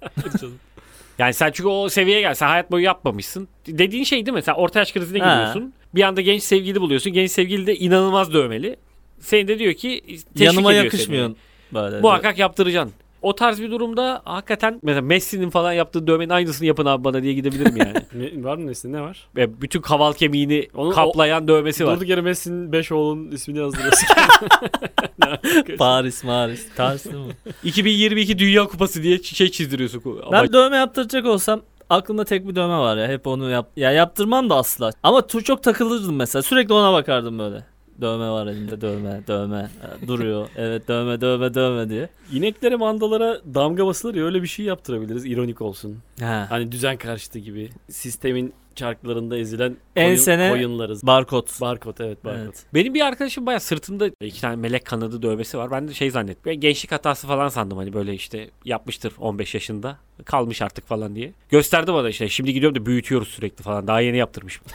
Yani 1.18 1.34
sen 1.34 1.50
çünkü 1.52 1.68
o 1.68 1.88
seviyeye 1.88 2.20
gel. 2.20 2.34
Sen 2.34 2.46
hayat 2.48 2.70
boyu 2.70 2.84
yapmamışsın. 2.84 3.48
Dediğin 3.66 4.04
şey 4.04 4.26
değil 4.26 4.34
mi? 4.34 4.42
Sen 4.42 4.52
orta 4.54 4.78
yaş 4.78 4.92
krizine 4.92 5.18
Ha. 5.18 5.34
giriyorsun. 5.34 5.72
Bir 5.94 6.02
anda 6.02 6.20
genç 6.20 6.42
sevgili 6.42 6.80
buluyorsun. 6.80 7.12
Genç 7.12 7.30
sevgili 7.30 7.66
de 7.66 7.76
inanılmaz 7.76 8.32
dövmeli. 8.32 8.76
Senin 9.20 9.48
de 9.48 9.58
diyor 9.58 9.74
ki 9.74 10.02
teşvik 10.06 10.40
yanıma 10.40 10.70
ediyor 10.72 10.84
yakışmıyor. 10.84 11.26
seni. 11.26 11.36
Böyle. 11.74 12.00
Muhakkak 12.00 12.38
yaptıracaksın. 12.38 12.92
O 13.22 13.34
tarz 13.34 13.60
bir 13.60 13.70
durumda 13.70 14.22
hakikaten 14.24 14.80
mesela 14.82 15.02
Messi'nin 15.02 15.50
falan 15.50 15.72
yaptığı 15.72 16.06
dövmenin 16.06 16.30
aynısını 16.30 16.66
yapın 16.66 16.86
abi 16.86 17.04
bana 17.04 17.22
diye 17.22 17.32
gidebilirim 17.32 17.76
yani. 17.76 17.92
Ne, 18.14 18.44
var 18.44 18.56
mı 18.56 18.66
nesli 18.66 18.92
ne 18.92 19.00
var? 19.00 19.28
Ve 19.36 19.60
bütün 19.60 19.80
kaval 19.80 20.12
kemiğini 20.12 20.68
Onun- 20.74 20.92
kaplayan 20.92 21.48
dövmesi 21.48 21.86
var. 21.86 21.96
Durduk 21.96 22.08
yere 22.08 22.20
Messi'nin 22.20 22.72
5 22.72 22.92
oğlunun 22.92 23.30
ismini 23.30 23.58
yazdırıyorsun. 23.58 24.08
Paris, 25.78 26.24
Maris. 26.24 26.66
Ters 26.76 27.04
değil 27.04 27.16
mi? 27.26 27.36
2022 27.64 28.38
Dünya 28.38 28.64
Kupası 28.64 29.02
diye 29.02 29.22
şey 29.22 29.50
çizdiriyorsun. 29.50 30.02
Ben 30.32 30.38
Ama 30.38 30.52
dövme 30.52 30.76
yaptıracak 30.76 31.26
olsam 31.26 31.60
aklımda 31.90 32.24
tek 32.24 32.48
bir 32.48 32.54
dövme 32.54 32.78
var 32.78 32.96
ya. 32.96 33.08
Hep 33.08 33.26
onu 33.26 33.50
yap. 33.50 33.70
Ya 33.76 33.90
yaptırmam 33.92 34.50
da 34.50 34.54
asla. 34.56 34.90
Ama 35.02 35.26
tu 35.26 35.44
çok 35.44 35.62
takılırdım 35.62 36.16
mesela. 36.16 36.42
Sürekli 36.42 36.74
ona 36.74 36.92
bakardım 36.92 37.38
böyle. 37.38 37.64
Dövme 38.00 38.30
var 38.30 38.46
elinde 38.46 38.80
dövme 38.80 39.20
dövme. 39.28 39.70
E, 40.04 40.08
Duruyor. 40.08 40.48
Evet 40.56 40.88
dövme 40.88 41.20
dövme 41.20 41.54
dövme 41.54 41.88
diye. 41.90 42.08
İneklere 42.32 42.76
mandalara 42.76 43.40
damga 43.54 43.86
basılır 43.86 44.14
ya 44.14 44.24
öyle 44.24 44.42
bir 44.42 44.46
şey 44.48 44.64
yaptırabiliriz 44.66 45.26
ironik 45.26 45.60
olsun. 45.62 45.98
Ha. 46.20 46.46
Hani 46.50 46.72
düzen 46.72 46.96
karşıtı 46.96 47.38
gibi. 47.38 47.70
Sistemin 47.90 48.54
çarklarında 48.74 49.36
ezilen 49.36 49.76
En 49.96 50.04
koyun, 50.04 50.16
sene- 50.16 50.50
koyunlarız. 50.50 51.06
Barkod. 51.06 51.48
Barkod 51.60 51.98
evet 51.98 52.24
barkod. 52.24 52.40
Evet. 52.42 52.64
Benim 52.74 52.94
bir 52.94 53.00
arkadaşım 53.00 53.46
bayağı 53.46 53.60
sırtında 53.60 54.10
iki 54.24 54.40
tane 54.40 54.56
melek 54.56 54.84
kanadı 54.84 55.22
dövmesi 55.22 55.58
var. 55.58 55.70
Ben 55.70 55.88
de 55.88 55.94
şey 55.94 56.10
zannettim. 56.10 56.60
Gençlik 56.60 56.92
hatası 56.92 57.26
falan 57.26 57.48
sandım 57.48 57.78
hani 57.78 57.92
böyle 57.92 58.14
işte 58.14 58.50
yapmıştır 58.64 59.12
15 59.18 59.54
yaşında. 59.54 59.96
Kalmış 60.24 60.62
artık 60.62 60.86
falan 60.86 61.14
diye. 61.14 61.32
Gösterdi 61.50 61.92
bana 61.92 62.08
işte 62.08 62.28
şimdi 62.28 62.52
gidiyorum 62.52 62.80
da 62.82 62.86
büyütüyoruz 62.86 63.28
sürekli 63.28 63.62
falan. 63.62 63.86
Daha 63.86 64.00
yeni 64.00 64.16
yaptırmışım. 64.16 64.64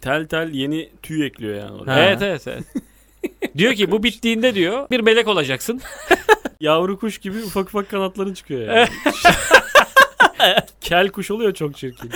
Tel 0.00 0.26
tel 0.26 0.50
yeni 0.52 0.88
tüy 1.02 1.26
ekliyor 1.26 1.54
yani. 1.54 1.70
oraya. 1.82 1.94
Ha. 1.94 2.00
evet 2.00 2.22
evet 2.22 2.46
evet. 2.48 2.64
diyor 3.56 3.74
ki 3.74 3.90
bu 3.90 4.02
bittiğinde 4.02 4.54
diyor 4.54 4.90
bir 4.90 5.00
melek 5.00 5.28
olacaksın. 5.28 5.80
Yavru 6.60 6.98
kuş 6.98 7.18
gibi 7.18 7.38
ufak 7.38 7.68
ufak 7.68 7.90
kanatların 7.90 8.34
çıkıyor 8.34 8.60
yani. 8.76 8.88
Kel 10.80 11.08
kuş 11.08 11.30
oluyor 11.30 11.54
çok 11.54 11.76
çirkin. 11.76 12.10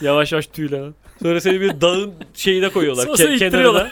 Yavaş 0.00 0.32
yavaş 0.32 0.46
tüyler. 0.46 0.90
Sonra 1.22 1.40
seni 1.40 1.60
bir 1.60 1.80
dağın 1.80 2.14
şeyine 2.34 2.68
koyuyorlar. 2.68 3.04
Sonra 3.06 3.16
ke- 3.22 3.38
kenarına. 3.38 3.90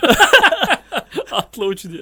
Atla 1.31 1.65
uç 1.65 1.85
diye. 1.85 2.01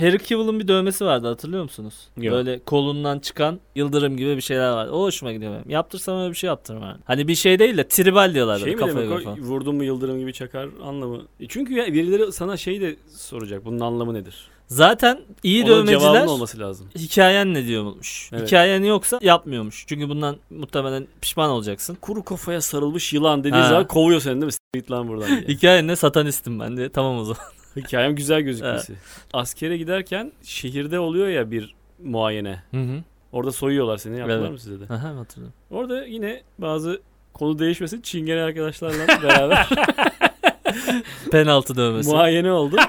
Harry 0.00 0.18
Cavill'ın 0.24 0.60
bir 0.60 0.68
dövmesi 0.68 1.04
vardı 1.04 1.28
hatırlıyor 1.28 1.62
musunuz? 1.62 1.94
Yok. 2.16 2.34
Böyle 2.34 2.58
kolundan 2.58 3.18
çıkan 3.18 3.60
yıldırım 3.74 4.16
gibi 4.16 4.36
bir 4.36 4.40
şeyler 4.42 4.70
vardı. 4.70 4.90
O 4.92 5.02
hoşuma 5.02 5.32
gidiyor 5.32 5.52
benim. 5.54 5.70
Yaptırsam 5.70 6.18
öyle 6.20 6.30
bir 6.30 6.36
şey 6.36 6.48
yaptırırım 6.48 6.82
yani. 6.82 6.98
Hani 7.04 7.28
bir 7.28 7.34
şey 7.34 7.58
değil 7.58 7.76
de 7.76 7.88
tribal 7.88 8.34
diyorlar 8.34 8.58
Şey 8.58 8.72
mi 8.72 8.78
kafaya 8.78 9.10
demek 9.10 9.26
o 9.28 9.36
vurdun 9.42 9.74
mu 9.74 9.84
yıldırım 9.84 10.18
gibi 10.18 10.32
çakar 10.32 10.68
anlamı. 10.84 11.22
E 11.40 11.48
Çünkü 11.48 11.74
ya 11.74 11.86
birileri 11.92 12.32
sana 12.32 12.56
şey 12.56 12.80
de 12.80 12.96
soracak 13.16 13.64
bunun 13.64 13.80
anlamı 13.80 14.14
nedir? 14.14 14.34
Zaten 14.66 15.20
iyi 15.42 15.64
Onun 15.64 15.72
dövmeciler 15.72 16.00
cevabının 16.00 16.26
olması 16.26 16.58
lazım. 16.58 16.88
hikayen 16.98 17.54
ne 17.54 17.66
diyormuş. 17.66 18.30
Evet. 18.32 18.46
Hikayen 18.46 18.82
yoksa 18.82 19.18
yapmıyormuş. 19.22 19.84
Çünkü 19.88 20.08
bundan 20.08 20.36
muhtemelen 20.50 21.06
pişman 21.20 21.50
olacaksın. 21.50 21.96
Kuru 22.00 22.24
kafaya 22.24 22.60
sarılmış 22.60 23.12
yılan 23.12 23.44
dediği 23.44 23.60
Ha. 23.60 23.68
zaman 23.68 23.86
kovuyor 23.86 24.20
seni 24.20 24.32
değil 24.34 24.44
mi? 24.44 24.52
S- 24.52 24.58
Git 24.74 24.90
lan 24.90 25.08
buradan 25.08 25.28
diye. 25.28 25.40
Hikayen 25.48 25.86
ne 25.88 25.96
satanistim 25.96 26.60
ben 26.60 26.76
de. 26.76 26.88
Tamam 26.88 27.18
o 27.18 27.24
zaman. 27.24 27.42
Hikayem 27.80 28.14
güzel 28.16 28.40
gözükmesi. 28.40 28.94
Askere 29.32 29.76
giderken 29.76 30.32
şehirde 30.42 30.98
oluyor 30.98 31.28
ya 31.28 31.50
bir 31.50 31.74
muayene. 32.04 32.62
Hı 32.70 32.76
hı. 32.80 33.02
Orada 33.32 33.52
soyuyorlar 33.52 33.96
seni 33.98 34.18
yaptılar 34.18 34.38
Evet. 34.40 34.50
mı 34.50 34.58
size 34.58 34.80
de? 34.88 34.94
Aha 34.94 35.16
hatırlıyorum. 35.16 35.54
Orada 35.70 36.04
yine 36.04 36.42
bazı 36.58 37.00
konu 37.32 37.58
değişmesin 37.58 38.00
çingene 38.00 38.40
arkadaşlarla 38.42 39.08
beraber 39.22 39.68
Penaltı 41.30 41.76
dövmesi. 41.76 42.10
muayene 42.10 42.52
oldu. 42.52 42.76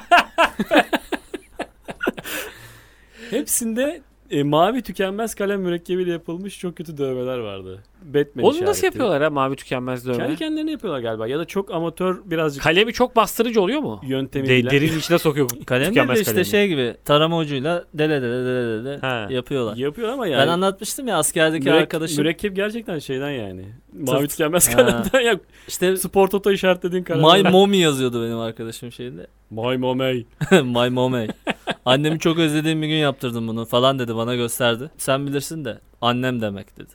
Hepsinde 3.30 4.02
e, 4.32 4.43
mavi 4.43 4.82
tükenmez 4.82 5.36
kalem 5.36 5.62
mürekkebiyle 5.62 6.12
yapılmış 6.12 6.60
çok 6.60 6.78
kötü 6.78 6.98
dövmeler 6.98 7.38
vardı. 7.38 7.84
Batman 8.13 8.46
Onu 8.46 8.52
nasıl 8.54 8.62
işareti. 8.62 8.86
yapıyorlar 8.86 9.24
ha 9.24 9.30
mavi 9.30 9.56
tükenmez 9.56 10.06
dövme? 10.08 10.18
Kendi 10.18 10.36
kendilerine 10.36 10.72
yapıyorlar 10.72 11.00
galiba 11.02 11.28
ya 11.28 11.39
da 11.39 11.46
çok 11.46 11.72
amatör 11.72 12.18
birazcık 12.26 12.63
Kalemi 12.63 12.94
çok 12.94 13.15
bastırıcı 13.15 13.62
oluyor 13.62 13.80
mu? 13.80 14.02
yöntemi 14.08 14.48
De- 14.50 14.58
bilen. 14.58 14.72
derin 14.72 15.00
içine 15.00 15.20
sokuyor. 15.20 15.50
Kalem 15.65 15.88
tükenmez 15.88 16.15
de 16.18 16.22
işte 16.22 16.32
kalemi. 16.32 16.46
şey 16.46 16.68
gibi 16.68 16.96
tarama 17.06 17.38
ucuyla 17.38 17.84
dele 17.94 18.22
dele 18.22 18.46
dele 18.46 18.86
dele 18.86 18.98
Ha. 18.98 19.28
yapıyorlar. 19.30 19.76
yapıyor 19.78 20.10
ama 20.10 20.28
yani. 20.28 20.41
Ben 20.41 20.48
anlatmıştım 20.48 21.08
ya 21.08 21.18
askerdeki 21.18 21.65
Mürek- 21.70 21.78
arkadaşım. 21.82 22.18
Mürekkep 22.18 22.56
gerçekten 22.56 23.00
şeyden 23.00 23.32
yani. 23.32 23.65
Mavi 23.94 24.20
Tırt. 24.20 24.30
tükenmez 24.30 24.70
Ha. 24.70 24.76
kalemden 24.76 25.20
ya. 25.20 25.39
işte 25.68 25.98
Spor 25.98 26.28
Toto 26.28 26.52
işaretlediğin 26.52 27.04
kalem. 27.04 27.44
My 27.44 27.50
Mommy 27.52 27.78
yazıyordu 27.78 28.24
benim 28.26 28.39
arkadaşım 28.39 28.91
şeyde. 28.91 29.28
My 29.50 29.78
momey. 29.78 30.26
My 30.52 30.89
Mommy. 30.89 31.28
Annemi 31.86 32.20
çok 32.20 32.39
özlediğim 32.39 32.82
bir 32.82 32.88
gün 32.88 32.96
yaptırdım 32.96 33.48
bunu 33.48 33.65
falan 33.65 34.00
dedi 34.00 34.15
bana 34.15 34.36
gösterdi. 34.36 34.89
Sen 34.98 35.28
bilirsin 35.28 35.65
de 35.65 35.80
annem 36.06 36.41
demek 36.41 36.78
dedi. 36.78 36.89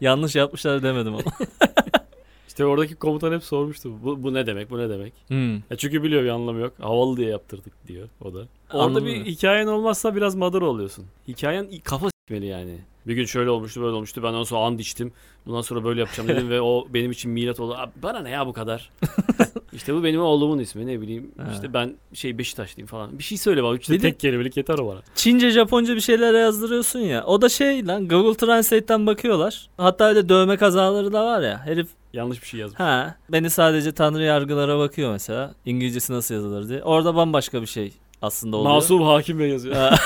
Yanlış 0.00 0.36
yapmışlar 0.36 0.82
demedim 0.82 1.14
ama. 1.14 1.22
İşte 2.48 2.64
oradaki 2.64 2.94
komutan 2.94 3.32
hep 3.32 3.44
sormuştu. 3.44 3.90
Bu, 4.04 4.22
bu 4.22 4.34
ne 4.34 4.46
demek? 4.46 4.70
Bu 4.70 4.78
ne 4.78 4.90
demek? 4.90 5.12
Hmm. 5.28 5.54
Ya 5.54 5.76
çünkü 5.78 6.02
biliyor 6.02 6.22
bir 6.22 6.28
anlamı 6.28 6.60
yok. 6.60 6.72
Havalı 6.80 7.16
diye 7.16 7.28
yaptırdık 7.28 7.88
diyor 7.88 8.08
o 8.24 8.34
da. 8.34 8.38
Orada 8.72 8.84
Anladım 8.84 9.06
bir 9.06 9.20
ben. 9.20 9.24
hikayen 9.24 9.66
olmazsa 9.66 10.16
biraz 10.16 10.34
mother 10.34 10.60
oluyorsun. 10.60 11.06
Hikayen 11.28 11.68
kafa 11.84 12.08
s**meli 12.08 12.46
yani. 12.46 12.78
Bir 13.06 13.14
gün 13.14 13.24
şöyle 13.24 13.50
olmuştu 13.50 13.80
böyle 13.82 13.92
olmuştu. 13.92 14.22
Ben 14.22 14.28
ondan 14.28 14.42
sonra 14.42 14.60
and 14.66 14.78
içtim. 14.78 15.12
Bundan 15.46 15.60
sonra 15.60 15.84
böyle 15.84 16.00
yapacağım 16.00 16.28
dedim 16.28 16.50
ve 16.50 16.60
o 16.60 16.86
benim 16.90 17.10
için 17.10 17.30
milat 17.30 17.60
oldu. 17.60 17.74
Abi 17.78 17.90
bana 18.02 18.18
ne 18.20 18.30
ya 18.30 18.46
bu 18.46 18.52
kadar? 18.52 18.90
işte 19.72 19.94
bu 19.94 20.04
benim 20.04 20.20
oğlumun 20.20 20.58
ismi 20.58 20.86
ne 20.86 21.00
bileyim. 21.00 21.30
Ha. 21.38 21.44
İşte 21.52 21.74
ben 21.74 21.94
şey 22.14 22.38
Beşiktaşlıyım 22.38 22.86
falan. 22.86 23.18
Bir 23.18 23.24
şey 23.24 23.38
söyle 23.38 23.62
Bir 23.62 23.88
de- 23.88 23.98
tek 23.98 24.20
kelimelik 24.20 24.56
yeter 24.56 24.78
o 24.78 24.86
bana. 24.88 25.00
Çince, 25.14 25.50
Japonca 25.50 25.94
bir 25.96 26.00
şeyler 26.00 26.34
yazdırıyorsun 26.34 26.98
ya. 26.98 27.24
O 27.24 27.42
da 27.42 27.48
şey 27.48 27.86
lan 27.86 28.08
Google 28.08 28.36
Translate'ten 28.46 29.06
bakıyorlar. 29.06 29.68
Hatta 29.76 30.04
öyle 30.08 30.28
dövme 30.28 30.56
kazaları 30.56 31.12
da 31.12 31.24
var 31.26 31.40
ya. 31.42 31.66
Herif 31.66 31.88
Yanlış 32.12 32.42
bir 32.42 32.46
şey 32.46 32.60
yazmış. 32.60 32.80
ha 32.80 33.14
beni 33.28 33.50
sadece 33.50 33.92
tanrı 33.92 34.22
yargılara 34.22 34.78
bakıyor 34.78 35.12
mesela. 35.12 35.54
İngilizcesi 35.64 36.12
nasıl 36.12 36.34
yazılır 36.34 36.68
diye. 36.68 36.82
Orada 36.82 37.14
bambaşka 37.16 37.62
bir 37.62 37.66
şey 37.66 37.92
aslında 38.22 38.56
oluyor. 38.56 38.74
Masum 38.74 39.02
Hakim 39.02 39.38
Bey 39.38 39.48
yazıyor. 39.50 39.76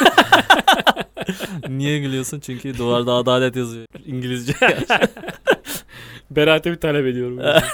Niye 1.68 1.98
gülüyorsun? 1.98 2.40
Çünkü 2.40 2.78
duvarda 2.78 3.12
adalet 3.12 3.56
yazıyor. 3.56 3.86
İngilizce. 4.06 4.54
Beraatimi 6.30 6.76
talep 6.76 7.06
ediyorum. 7.06 7.38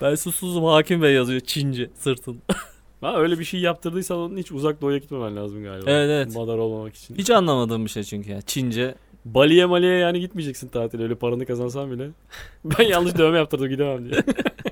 ben 0.00 0.14
susuzum 0.14 0.64
hakim 0.64 1.02
bey 1.02 1.14
yazıyor 1.14 1.40
Çince 1.40 1.90
sırtın. 1.94 2.42
ha, 3.00 3.16
öyle 3.16 3.38
bir 3.38 3.44
şey 3.44 3.60
yaptırdıysan 3.60 4.18
onun 4.18 4.36
hiç 4.36 4.52
uzak 4.52 4.82
doğuya 4.82 4.98
gitmemen 4.98 5.36
lazım 5.36 5.64
galiba. 5.64 5.90
Evet, 5.90 6.10
evet. 6.10 6.36
Madar 6.36 6.58
olmamak 6.58 6.94
için. 6.94 7.14
Hiç 7.14 7.30
anlamadığım 7.30 7.84
bir 7.84 7.90
şey 7.90 8.02
çünkü 8.02 8.30
ya. 8.30 8.42
Çince. 8.42 8.94
Bali'ye 9.24 9.66
maliye 9.66 9.94
yani 9.94 10.20
gitmeyeceksin 10.20 10.68
tatile 10.68 11.02
öyle 11.02 11.14
paranı 11.14 11.46
kazansan 11.46 11.90
bile. 11.90 12.10
Ben 12.64 12.84
yanlış 12.84 13.18
dövme 13.18 13.38
yaptırdım 13.38 13.68
gidemem 13.68 14.10
diye. 14.10 14.22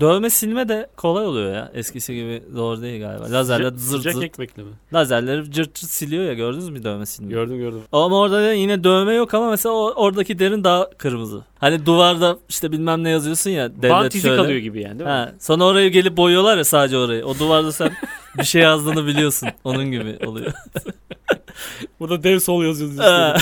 Dövme 0.00 0.30
silme 0.30 0.68
de 0.68 0.86
kolay 0.96 1.26
oluyor 1.26 1.54
ya. 1.54 1.70
Eskisi 1.74 2.14
gibi 2.14 2.42
zor 2.54 2.82
değil 2.82 3.00
galiba. 3.00 3.30
Lazerle 3.32 3.64
Sıcak- 3.64 3.78
zırt 3.78 3.98
Sıcak 3.98 4.14
zırt. 4.14 4.24
ekmekle 4.24 4.62
mi? 4.62 4.68
Lazerleri 4.94 5.50
cırt 5.50 5.74
cırt 5.74 5.90
siliyor 5.90 6.24
ya 6.24 6.34
gördünüz 6.34 6.68
mü 6.68 6.84
dövme 6.84 7.06
silmeyi? 7.06 7.30
Gördüm 7.34 7.58
gördüm. 7.58 7.80
Ama 7.92 8.18
orada 8.20 8.36
da 8.42 8.52
yine 8.52 8.84
dövme 8.84 9.14
yok 9.14 9.34
ama 9.34 9.50
mesela 9.50 9.74
oradaki 9.74 10.38
derin 10.38 10.64
daha 10.64 10.90
kırmızı. 10.90 11.42
Hani 11.58 11.86
duvarda 11.86 12.38
işte 12.48 12.72
bilmem 12.72 13.04
ne 13.04 13.10
yazıyorsun 13.10 13.50
ya. 13.50 13.70
Devlet 13.76 13.90
Bant 13.90 14.14
izi 14.14 14.22
şöyle. 14.28 14.42
kalıyor 14.42 14.58
gibi 14.58 14.80
yani 14.82 14.98
değil 14.98 15.10
mi? 15.10 15.14
Ha, 15.16 15.32
sonra 15.40 15.64
orayı 15.64 15.90
gelip 15.90 16.16
boyuyorlar 16.16 16.56
ya 16.58 16.64
sadece 16.64 16.98
orayı. 16.98 17.24
O 17.26 17.38
duvarda 17.38 17.72
sen 17.72 17.90
bir 18.38 18.44
şey 18.44 18.62
yazdığını 18.62 19.06
biliyorsun. 19.06 19.48
Onun 19.64 19.84
gibi 19.90 20.18
oluyor. 20.26 20.52
Burada 22.00 22.22
dev 22.22 22.38
sol 22.38 22.64
yazıyordu. 22.64 23.02
Ha. 23.02 23.36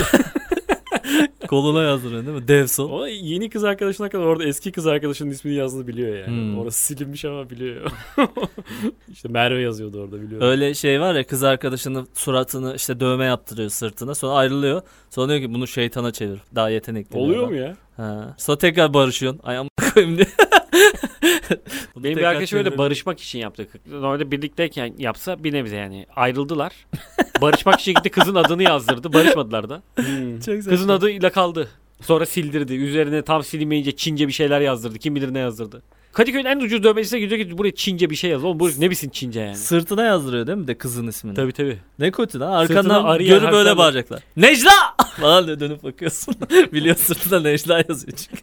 Koluna 1.47 1.83
yazdırıyorsun 1.83 2.27
değil 2.27 2.41
mi? 2.41 2.47
Dev 2.47 2.67
sol. 2.67 2.91
o 2.91 3.05
yeni 3.07 3.49
kız 3.49 3.63
arkadaşına 3.63 4.09
kadar 4.09 4.23
orada 4.23 4.43
eski 4.43 4.71
kız 4.71 4.87
arkadaşının 4.87 5.31
ismini 5.31 5.55
yazdığını 5.55 5.87
biliyor 5.87 6.17
yani. 6.17 6.27
Hmm. 6.27 6.59
Orası 6.59 6.85
silinmiş 6.85 7.25
ama 7.25 7.49
biliyor. 7.49 7.91
işte 9.11 9.29
Merve 9.29 9.61
yazıyordu 9.61 10.01
orada 10.01 10.21
biliyor. 10.21 10.41
Öyle 10.41 10.73
şey 10.73 11.01
var 11.01 11.15
ya 11.15 11.27
kız 11.27 11.43
arkadaşının 11.43 12.07
suratını 12.13 12.75
işte 12.75 12.99
dövme 12.99 13.25
yaptırıyor 13.25 13.69
sırtına. 13.69 14.15
Sonra 14.15 14.33
ayrılıyor. 14.33 14.81
Sonra 15.09 15.29
diyor 15.29 15.39
ki 15.39 15.53
bunu 15.53 15.67
şeytana 15.67 16.11
çevir. 16.11 16.39
Daha 16.55 16.69
yetenekli. 16.69 17.17
Oluyor 17.17 17.47
mu 17.47 17.55
ya? 17.55 17.75
Ha. 17.97 18.35
Sonra 18.37 18.57
tekrar 18.57 18.93
barışıyorsun. 18.93 19.41
Ay 19.43 19.57
amına 19.57 19.93
koyayım 19.93 20.17
diye. 20.17 20.27
Benim 21.95 22.17
bir 22.17 22.23
arkadaşım 22.23 22.59
öyle 22.59 22.77
barışmak 22.77 23.19
için 23.19 23.39
yaptık. 23.39 23.69
Normalde 23.87 24.31
birlikteyken 24.31 24.93
yapsa 24.97 25.43
bir 25.43 25.53
nebze 25.53 25.75
yani. 25.75 26.05
Ayrıldılar. 26.15 26.73
barışmak 27.41 27.79
için 27.79 27.93
gitti 27.93 28.09
kızın 28.09 28.35
adını 28.35 28.63
yazdırdı. 28.63 29.13
Barışmadılar 29.13 29.69
da. 29.69 29.81
Hmm. 29.95 30.35
Çok 30.35 30.55
saçma. 30.55 30.71
Kızın 30.71 30.89
adıyla 30.89 31.31
kaldı. 31.31 31.69
Sonra 32.01 32.25
sildirdi. 32.25 32.73
Üzerine 32.73 33.21
tam 33.21 33.43
silinmeyince 33.43 33.91
Çince 33.91 34.27
bir 34.27 34.33
şeyler 34.33 34.61
yazdırdı. 34.61 34.99
Kim 34.99 35.15
bilir 35.15 35.33
ne 35.33 35.39
yazdırdı. 35.39 35.81
Kadıköy'ün 36.13 36.45
en 36.45 36.59
ucuz 36.59 36.83
dövmecisine 36.83 37.19
gidiyor 37.19 37.41
ki 37.41 37.57
buraya 37.57 37.75
Çince 37.75 38.09
bir 38.09 38.15
şey 38.15 38.29
yaz. 38.29 38.43
Oğlum 38.43 38.59
bu 38.59 38.69
ne 38.79 38.89
bilsin 38.89 39.09
Çince 39.09 39.39
yani. 39.39 39.55
Sırtına 39.55 40.03
yazdırıyor 40.03 40.47
değil 40.47 40.57
mi 40.57 40.67
de 40.67 40.77
kızın 40.77 41.07
ismini? 41.07 41.35
Tabii 41.35 41.51
tabii. 41.51 41.77
Ne 41.99 42.11
kötü 42.11 42.39
lan. 42.39 42.51
Arkandan 42.51 43.19
görüp 43.19 43.51
böyle 43.51 43.77
bağıracaklar. 43.77 44.23
Necla! 44.37 44.71
Falan 45.21 45.59
dönüp 45.59 45.83
bakıyorsun. 45.83 46.35
Biliyor 46.73 46.95
sırtına 46.95 47.39
Necla 47.39 47.83
yazıyor 47.89 48.17
çünkü. 48.17 48.41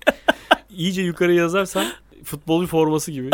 İyice 0.70 1.02
yukarı 1.02 1.34
yazarsan 1.34 1.86
futbolcu 2.24 2.66
forması 2.66 3.12
gibi. 3.12 3.30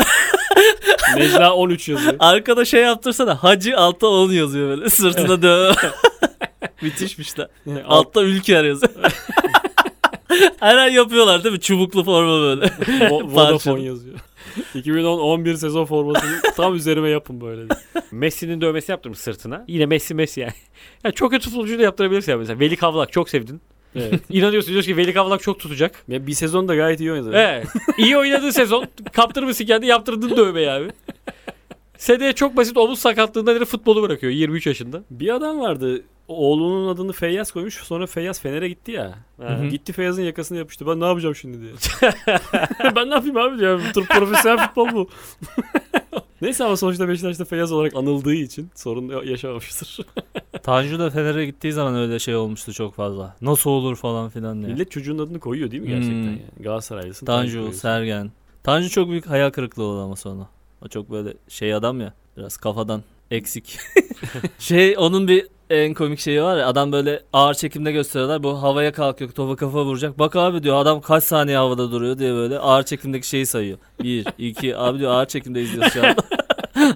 Necla 1.16 1.54
13 1.54 1.88
yazıyor. 1.88 2.14
Arkada 2.18 2.64
şey 2.64 2.82
yaptırsana. 2.82 3.42
Hacı 3.42 3.76
altta 3.78 4.06
10 4.06 4.32
yazıyor 4.32 4.68
böyle. 4.68 4.90
Sırtına 4.90 5.42
dövme. 5.42 5.74
Müthişmiş. 6.82 7.38
Alt, 7.38 7.48
Altta 7.86 8.22
Ülker 8.22 8.64
yazıyor. 8.64 8.92
Her 10.60 10.88
yapıyorlar 10.90 11.44
değil 11.44 11.54
mi? 11.54 11.60
Çubuklu 11.60 12.04
forma 12.04 12.40
böyle. 12.40 12.64
Vo- 12.64 13.32
Vodafone 13.34 13.82
yazıyor. 13.82 14.18
2010-11 14.74 15.56
sezon 15.56 15.84
formasını 15.84 16.40
tam 16.56 16.74
üzerime 16.74 17.08
yapın 17.10 17.40
böyle. 17.40 17.62
Messi'nin 18.10 18.60
dövmesi 18.60 18.92
yaptırmış 18.92 19.18
sırtına. 19.18 19.64
Yine 19.68 19.86
Messi 19.86 20.14
Messi 20.14 20.40
yani. 20.40 20.52
Ya 21.04 21.12
çok 21.12 21.30
kötü 21.30 21.50
futbolcu 21.50 21.78
da 21.78 21.82
yaptırabilirsin 21.82 22.32
ya 22.32 22.38
mesela. 22.38 22.60
Veli 22.60 22.76
Kavlak 22.76 23.12
çok 23.12 23.28
sevdin. 23.30 23.60
Evet. 23.96 24.20
İnanıyorsun 24.30 24.72
diyorsun 24.72 24.92
ki 24.92 24.96
Veli 24.96 25.14
Kavlak 25.14 25.42
çok 25.42 25.60
tutacak. 25.60 26.04
Ve 26.08 26.26
bir 26.26 26.32
sezon 26.32 26.68
da 26.68 26.74
gayet 26.74 27.00
iyi 27.00 27.12
oynadı. 27.12 27.30
Evet. 27.34 27.66
İyi 27.98 28.16
oynadığı 28.16 28.52
sezon 28.52 28.86
kaptırmışsın 29.12 29.64
kendi 29.64 29.86
yaptırdın 29.86 30.36
dövmeyi 30.36 30.70
abi. 30.70 30.90
Seneye 31.98 32.32
çok 32.32 32.56
basit 32.56 32.76
omuz 32.76 32.98
sakatlığında 32.98 33.54
direkt 33.54 33.70
futbolu 33.70 34.02
bırakıyor 34.02 34.32
23 34.32 34.66
yaşında. 34.66 35.02
Bir 35.10 35.34
adam 35.34 35.60
vardı. 35.60 36.02
Oğlunun 36.28 36.94
adını 36.94 37.12
Feyyaz 37.12 37.52
koymuş. 37.52 37.74
Sonra 37.74 38.06
Feyyaz 38.06 38.40
Fener'e 38.40 38.68
gitti 38.68 38.92
ya. 38.92 39.18
Hı. 39.40 39.66
Gitti 39.66 39.92
Feyyaz'ın 39.92 40.22
yakasını 40.22 40.58
yapıştı. 40.58 40.86
Ben 40.86 41.00
ne 41.00 41.06
yapacağım 41.06 41.34
şimdi 41.34 41.60
diye. 41.60 41.72
ben 42.96 43.10
ne 43.10 43.14
yapayım 43.14 43.36
abi 43.36 43.58
diyor. 43.58 43.80
Tür 43.94 44.06
profesyonel 44.06 44.66
futbol 44.66 44.88
bu. 44.92 45.08
Neyse 46.42 46.64
ama 46.64 46.76
sonuçta 46.76 47.08
Beşiktaş'ta 47.08 47.44
Feyyaz 47.44 47.72
olarak 47.72 47.96
anıldığı 47.96 48.34
için 48.34 48.70
sorun 48.74 49.26
yaşamamıştır. 49.26 49.98
Tanju 50.62 50.98
da 50.98 51.10
Fener'e 51.10 51.46
gittiği 51.46 51.72
zaman 51.72 51.94
öyle 51.96 52.18
şey 52.18 52.36
olmuştu 52.36 52.72
çok 52.72 52.94
fazla. 52.94 53.36
Nasıl 53.40 53.70
olur 53.70 53.96
falan 53.96 54.28
filan 54.28 54.62
diye. 54.62 54.72
Millet 54.72 54.90
çocuğun 54.90 55.18
adını 55.18 55.40
koyuyor 55.40 55.70
değil 55.70 55.82
mi 55.82 55.88
gerçekten 55.88 56.12
Hmm. 56.14 56.24
yani? 56.26 56.40
Galatasaraylısın. 56.60 57.26
Tanju, 57.26 57.52
koyuyorsun. 57.52 57.78
Sergen. 57.80 58.30
Tanju 58.62 58.90
çok 58.90 59.08
büyük 59.08 59.26
hayal 59.30 59.50
kırıklığı 59.50 59.82
oldu 59.84 60.00
ama 60.02 60.16
sonra. 60.16 60.46
O 60.84 60.88
çok 60.88 61.10
böyle 61.10 61.34
şey 61.48 61.74
adam 61.74 62.00
ya. 62.00 62.12
Biraz 62.36 62.56
kafadan 62.56 63.02
eksik. 63.30 63.78
şey 64.58 64.94
onun 64.98 65.28
bir 65.28 65.46
en 65.70 65.94
komik 65.94 66.18
şeyi 66.20 66.42
var 66.42 66.56
ya 66.58 66.66
adam 66.66 66.92
böyle 66.92 67.22
ağır 67.32 67.54
çekimde 67.54 67.92
gösteriyorlar. 67.92 68.42
Bu 68.42 68.62
havaya 68.62 68.92
kalkıyor 68.92 69.30
topa 69.30 69.56
kafa 69.56 69.84
vuracak. 69.84 70.18
Bak 70.18 70.36
abi 70.36 70.62
diyor 70.62 70.76
adam 70.76 71.00
kaç 71.00 71.24
saniye 71.24 71.56
havada 71.56 71.92
duruyor 71.92 72.18
diye 72.18 72.32
böyle 72.32 72.58
ağır 72.58 72.82
çekimdeki 72.82 73.28
şeyi 73.28 73.46
sayıyor. 73.46 73.78
Bir, 74.02 74.26
iki 74.38 74.76
abi 74.76 74.98
diyor 74.98 75.10
ağır 75.12 75.26
çekimde 75.26 75.62
izliyoruz 75.62 75.92
şu 75.92 76.06
an. 76.06 76.14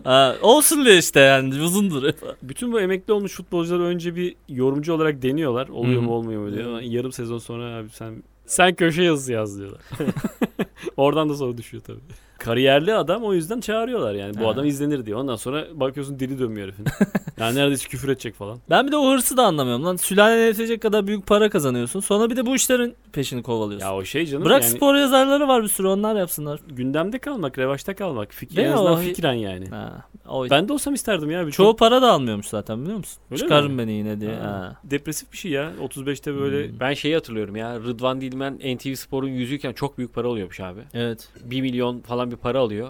ha, 0.05 0.37
olsun 0.43 0.85
diye 0.85 0.99
işte 0.99 1.21
yani 1.21 1.63
uzun 1.63 1.91
duruyor. 1.91 2.15
Bütün 2.43 2.73
bu 2.73 2.81
emekli 2.81 3.13
olmuş 3.13 3.33
futbolcular 3.33 3.81
önce 3.81 4.17
bir 4.17 4.35
yorumcu 4.49 4.93
olarak 4.93 5.23
deniyorlar. 5.23 5.69
Oluyor 5.69 6.01
mu 6.03 6.13
olmuyor 6.13 6.41
mu. 6.43 6.69
Ama 6.69 6.83
yarım 6.83 7.13
sezon 7.13 7.39
sonra 7.39 7.77
abi 7.77 7.91
sen 7.91 8.23
sen 8.47 8.75
köşe 8.75 9.03
yazısı 9.03 9.33
yaz 9.33 9.59
diyorlar. 9.59 9.81
Oradan 10.97 11.29
da 11.29 11.35
sonra 11.35 11.57
düşüyor 11.59 11.83
tabii. 11.87 11.99
Kariyerli 12.39 12.95
adam 12.95 13.25
o 13.25 13.35
yüzden 13.35 13.61
çağırıyorlar 13.61 14.15
yani. 14.15 14.39
Bu 14.41 14.45
Ha. 14.45 14.49
adam 14.51 14.67
izlenir 14.67 15.07
diye. 15.07 15.17
Ondan 15.17 15.37
sonra 15.37 15.65
bakıyorsun 15.75 16.19
dili 16.21 16.39
dönmüyor 16.39 16.67
herifin. 16.67 16.85
yani 17.41 17.57
neredeyse 17.57 17.89
küfür 17.89 18.09
edecek 18.09 18.35
falan. 18.35 18.59
Ben 18.71 18.87
bir 18.87 18.93
de 18.93 18.97
o 18.97 19.13
hırsı 19.13 19.37
da 19.37 19.43
anlamıyorum 19.45 19.85
lan. 19.85 19.97
Sülalene 19.97 20.41
yetecek 20.41 20.83
kadar 20.83 21.07
büyük 21.07 21.27
para 21.27 21.51
kazanıyorsun. 21.51 22.01
Sonra 22.01 22.31
bir 22.31 22.37
de 22.37 22.47
bu 22.47 22.57
işlerin 22.57 22.95
peşini 23.13 23.43
kovalıyorsun. 23.43 23.87
Ya 23.87 23.95
o 23.97 24.05
şey 24.05 24.27
canım 24.27 24.45
Bırak 24.45 24.63
yani 24.63 24.73
spor 24.77 24.95
yazarları 24.95 25.49
var 25.49 25.63
bir 25.63 25.69
sürü 25.69 25.87
onlar 25.89 26.17
yapsınlar. 26.17 26.61
gündemde 26.69 27.19
kalmak, 27.19 27.59
revaçta 27.59 27.95
kalmak. 27.95 28.33
Fikir, 28.35 28.57
Değil 28.57 28.67
en 28.69 28.73
mi? 28.75 28.79
azından 28.79 28.95
O- 28.99 29.01
fikren 29.01 29.33
yani. 29.33 29.69
Ha, 29.69 30.03
o 30.29 30.51
Ben 30.51 30.69
de 30.69 30.73
olsam 30.73 30.95
isterdim 30.95 31.31
ya. 31.31 31.47
Bir 31.47 31.53
Çoğu 31.53 31.67
çok 31.71 31.79
para 31.79 32.03
da 32.03 32.13
almıyormuş 32.13 32.47
zaten 32.47 32.83
biliyor 32.83 32.97
musun? 32.99 33.23
Öyle 33.31 33.41
Çıkarın 33.43 33.73
mi? 33.73 33.79
beni 33.79 33.93
yine 33.93 34.21
diye. 34.21 34.35
Ha. 34.35 34.45
Ha. 34.47 34.77
depresif 34.85 35.33
bir 35.33 35.37
şey 35.37 35.51
ya. 35.51 35.73
35'te 35.83 36.35
böyle 36.35 36.69
Hmm. 36.69 36.81
Ben 36.81 36.95
şeyi 36.95 37.15
hatırlıyorum 37.15 37.57
ya 37.57 37.77
Rıdvan 37.81 38.21
Dilmen 38.21 38.55
NTV 38.77 38.95
Spor'un 38.95 39.29
yüzüyken 39.29 39.73
çok 39.73 39.99
büyük 39.99 40.15
para 40.15 40.29
alıyormuş 40.29 40.61
abi. 40.61 40.81
Evet. 40.95 41.29
1 41.45 41.61
milyon 41.61 42.01
falan 42.01 42.31
bir 42.31 42.37
para 42.37 42.59
alıyor. 42.59 42.89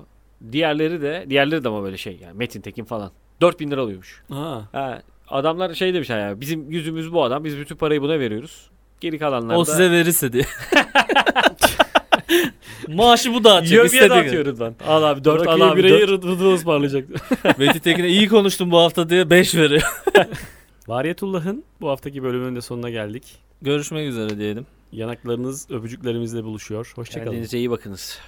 Diğerleri 0.53 1.03
de 1.03 1.27
diğerleri 1.31 1.64
de 1.64 1.68
ama 1.68 1.83
böyle 1.83 1.96
şey 1.96 2.18
yani 2.22 2.37
Metin 2.37 2.61
Tekin 2.61 2.85
falan. 2.85 3.11
4000 3.40 3.70
lira 3.70 3.81
alıyormuş. 3.81 4.22
Ha. 4.33 4.68
Ha, 4.72 5.03
adamlar 5.29 5.75
şey 5.75 5.94
demiş 5.94 6.11
ya 6.11 6.40
bizim 6.40 6.70
yüzümüz 6.70 7.12
bu 7.12 7.25
adam 7.25 7.44
biz 7.44 7.59
bütün 7.59 7.77
parayı 7.77 8.03
buna 8.03 8.18
veriyoruz. 8.18 8.70
Geri 9.01 9.18
kalanlar 9.18 9.57
O 9.57 9.61
da 9.61 9.64
size 9.64 9.90
verirse 9.90 10.33
diye. 10.33 10.44
Maaşı 12.89 13.35
bu 13.35 13.45
dağıtacak. 13.45 13.71
Yiyor 13.71 13.85
bir 13.85 13.89
istediği 13.89 14.11
dağıtıyor 14.11 14.45
Rıdvan. 14.45 14.75
Al 14.87 15.03
abi 15.03 15.25
4 15.25 15.47
al 15.49 15.61
abi 15.61 15.79
bireyi 15.79 16.09
4. 16.09 16.25
Rıdvan 16.25 16.53
ısmarlayacak. 16.53 17.09
Metin 17.59 17.79
Tekin'e 17.79 18.09
iyi 18.09 18.29
konuştum 18.29 18.71
bu 18.71 18.79
hafta 18.79 19.11
diye 19.11 19.31
5 19.31 19.55
veriyor. 19.55 19.83
Variyetullah'ın 20.89 21.65
bu 21.81 21.89
haftaki 21.89 22.23
bölümünün 22.23 22.57
de 22.57 22.61
sonuna 22.61 22.91
geldik. 22.91 23.23
Görüşmek 23.62 24.09
üzere 24.09 24.39
diyelim. 24.39 24.67
Yanaklarınız 24.93 25.71
öpücüklerimizle 25.71 26.45
buluşuyor. 26.45 26.93
Hoşçakalın. 26.95 27.31
Kendinize 27.31 27.59
iyi 27.59 27.71
bakınız. 27.71 28.19